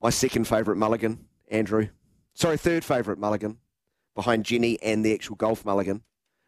my 0.00 0.10
second 0.10 0.46
favourite 0.46 0.78
Mulligan, 0.78 1.26
Andrew. 1.50 1.88
Sorry, 2.34 2.56
third 2.56 2.84
favourite 2.84 3.18
Mulligan, 3.18 3.58
behind 4.14 4.44
Jenny 4.44 4.78
and 4.82 5.04
the 5.04 5.12
actual 5.12 5.36
golf 5.36 5.64
Mulligan. 5.64 6.02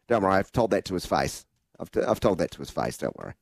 Don't 0.07 0.23
worry, 0.23 0.33
I've 0.35 0.51
told 0.51 0.71
that 0.71 0.85
to 0.85 0.93
his 0.93 1.05
face. 1.05 1.45
I've, 1.79 1.91
t- 1.91 2.01
I've 2.01 2.19
told 2.19 2.37
that 2.39 2.51
to 2.51 2.59
his 2.59 2.69
face. 2.69 2.97
Don't 2.97 3.17
worry. 3.17 3.33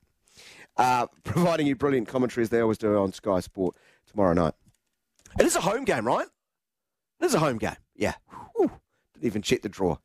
Uh, 0.78 1.08
providing 1.24 1.68
you 1.68 1.76
brilliant 1.76 2.08
commentary 2.08 2.44
as 2.44 2.50
they 2.50 2.60
always 2.60 2.78
do 2.78 2.98
on 2.98 3.14
Sky 3.14 3.40
Sport 3.40 3.76
tomorrow 4.08 4.34
night. 4.34 4.54
It 5.40 5.46
is 5.46 5.56
a 5.56 5.62
home 5.62 5.84
game, 5.86 6.06
right? 6.06 6.28
It 7.20 7.26
is 7.26 7.34
a 7.34 7.40
home 7.40 7.58
game. 7.58 7.76
Yeah. 7.96 8.16
Whew. 8.56 8.72
Didn't 9.14 9.26
even 9.26 9.42
check 9.42 9.62
the 9.62 9.70
draw. 9.70 9.98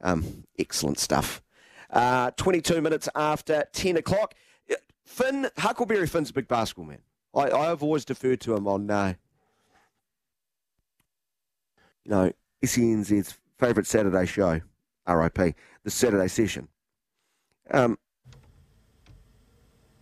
Um, 0.00 0.44
excellent 0.58 0.98
stuff. 0.98 1.42
Uh, 1.90 2.30
22 2.32 2.80
minutes 2.80 3.08
after 3.14 3.64
10 3.72 3.98
o'clock. 3.98 4.34
Finn, 5.04 5.50
Huckleberry 5.58 6.06
Finn's 6.06 6.30
a 6.30 6.32
big 6.32 6.48
basketball 6.48 6.86
man. 6.86 7.00
I, 7.34 7.50
I 7.50 7.66
have 7.66 7.82
always 7.82 8.04
deferred 8.04 8.40
to 8.42 8.54
him 8.54 8.66
on, 8.66 8.90
uh, 8.90 9.14
you 12.04 12.10
know, 12.10 12.32
SENZ's 12.64 13.38
favourite 13.58 13.86
Saturday 13.86 14.26
show, 14.26 14.60
RIP, 15.06 15.54
the 15.84 15.90
Saturday 15.90 16.28
session. 16.28 16.68
Um, 17.70 17.98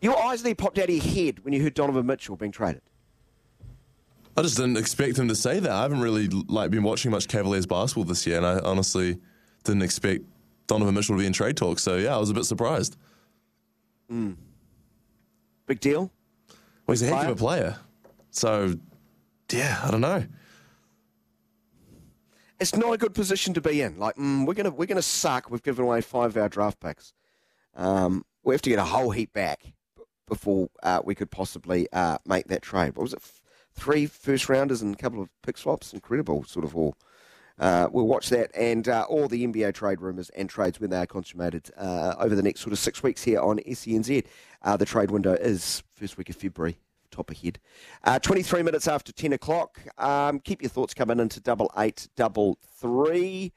your 0.00 0.20
eyes 0.22 0.42
nearly 0.42 0.54
popped 0.54 0.78
out 0.78 0.88
of 0.88 0.94
your 0.94 1.04
head 1.04 1.44
when 1.44 1.52
you 1.52 1.62
heard 1.62 1.74
Donovan 1.74 2.06
Mitchell 2.06 2.36
being 2.36 2.52
traded. 2.52 2.82
I 4.40 4.42
just 4.42 4.56
didn't 4.56 4.78
expect 4.78 5.18
him 5.18 5.28
to 5.28 5.34
say 5.34 5.60
that. 5.60 5.70
I 5.70 5.82
haven't 5.82 6.00
really 6.00 6.26
like 6.28 6.70
been 6.70 6.82
watching 6.82 7.10
much 7.10 7.28
Cavaliers 7.28 7.66
basketball 7.66 8.04
this 8.04 8.26
year, 8.26 8.38
and 8.38 8.46
I 8.46 8.58
honestly 8.60 9.18
didn't 9.64 9.82
expect 9.82 10.24
Donovan 10.66 10.94
Mitchell 10.94 11.14
to 11.14 11.20
be 11.20 11.26
in 11.26 11.34
trade 11.34 11.58
talks. 11.58 11.82
So 11.82 11.98
yeah, 11.98 12.14
I 12.14 12.18
was 12.18 12.30
a 12.30 12.34
bit 12.34 12.44
surprised. 12.46 12.96
Mm. 14.10 14.36
Big 15.66 15.80
deal. 15.80 16.10
Well, 16.86 16.94
he's 16.94 17.02
a 17.02 17.14
heck 17.14 17.26
of 17.26 17.32
a 17.32 17.36
player. 17.36 17.76
So 18.30 18.76
yeah, 19.52 19.78
I 19.84 19.90
don't 19.90 20.00
know. 20.00 20.24
It's 22.58 22.74
not 22.74 22.94
a 22.94 22.96
good 22.96 23.12
position 23.12 23.52
to 23.52 23.60
be 23.60 23.82
in. 23.82 23.98
Like 23.98 24.16
mm, 24.16 24.46
we're 24.46 24.54
gonna 24.54 24.70
we're 24.70 24.86
gonna 24.86 25.02
suck. 25.02 25.50
We've 25.50 25.62
given 25.62 25.84
away 25.84 26.00
five 26.00 26.34
of 26.34 26.42
our 26.42 26.48
draft 26.48 26.80
picks. 26.80 27.12
Um, 27.74 28.24
we 28.42 28.54
have 28.54 28.62
to 28.62 28.70
get 28.70 28.78
a 28.78 28.84
whole 28.84 29.10
heap 29.10 29.34
back 29.34 29.74
before 30.26 30.70
uh, 30.82 31.02
we 31.04 31.14
could 31.14 31.30
possibly 31.30 31.88
uh, 31.92 32.16
make 32.24 32.48
that 32.48 32.62
trade. 32.62 32.96
What 32.96 33.02
was 33.02 33.12
it? 33.12 33.20
Three 33.74 34.06
first 34.06 34.48
rounders 34.48 34.82
and 34.82 34.94
a 34.94 34.98
couple 34.98 35.22
of 35.22 35.28
pick 35.42 35.58
swaps. 35.58 35.92
Incredible 35.92 36.44
sort 36.44 36.64
of 36.64 36.76
all. 36.76 36.96
Uh, 37.58 37.88
we'll 37.92 38.06
watch 38.06 38.30
that 38.30 38.50
and 38.56 38.88
uh, 38.88 39.04
all 39.08 39.28
the 39.28 39.46
NBA 39.46 39.74
trade 39.74 40.00
rumours 40.00 40.30
and 40.30 40.48
trades 40.48 40.80
when 40.80 40.88
they 40.88 40.96
are 40.96 41.06
consummated 41.06 41.70
uh, 41.76 42.14
over 42.18 42.34
the 42.34 42.42
next 42.42 42.60
sort 42.60 42.72
of 42.72 42.78
six 42.78 43.02
weeks 43.02 43.22
here 43.22 43.38
on 43.38 43.58
SENZ. 43.58 44.24
Uh, 44.62 44.76
the 44.78 44.86
trade 44.86 45.10
window 45.10 45.34
is 45.34 45.82
first 45.94 46.16
week 46.16 46.30
of 46.30 46.36
February, 46.36 46.78
top 47.10 47.30
ahead. 47.30 47.58
Uh, 48.02 48.18
23 48.18 48.62
minutes 48.62 48.88
after 48.88 49.12
10 49.12 49.34
o'clock. 49.34 49.78
Um, 49.98 50.40
keep 50.40 50.62
your 50.62 50.70
thoughts 50.70 50.94
coming 50.94 51.20
into 51.20 51.38
double 51.38 51.70
eight, 51.76 52.08
double 52.16 52.56
three. 52.78 53.52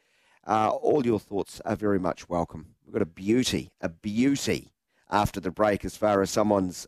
Uh, 0.46 0.70
all 0.70 1.06
your 1.06 1.20
thoughts 1.20 1.62
are 1.64 1.78
very 1.78 2.00
much 2.00 2.28
welcome. 2.28 2.76
We've 2.86 2.94
got 2.94 3.02
a 3.02 3.06
beauty, 3.06 3.72
a 3.80 3.88
beauty 3.88 4.74
after 5.10 5.40
the 5.40 5.52
break 5.52 5.86
as 5.86 5.96
far 5.96 6.22
as 6.22 6.30
someone's 6.30 6.86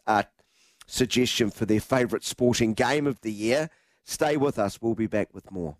suggestion 0.86 1.50
for 1.50 1.65
their 1.65 1.80
favourite 1.80 2.24
sporting 2.24 2.74
game 2.74 3.08
of 3.08 3.21
the 3.21 3.32
year. 3.32 3.69
Stay 4.04 4.38
with 4.38 4.60
us. 4.60 4.82
We'll 4.82 4.95
be 4.95 5.08
back 5.08 5.34
with 5.34 5.52
more. 5.52 5.78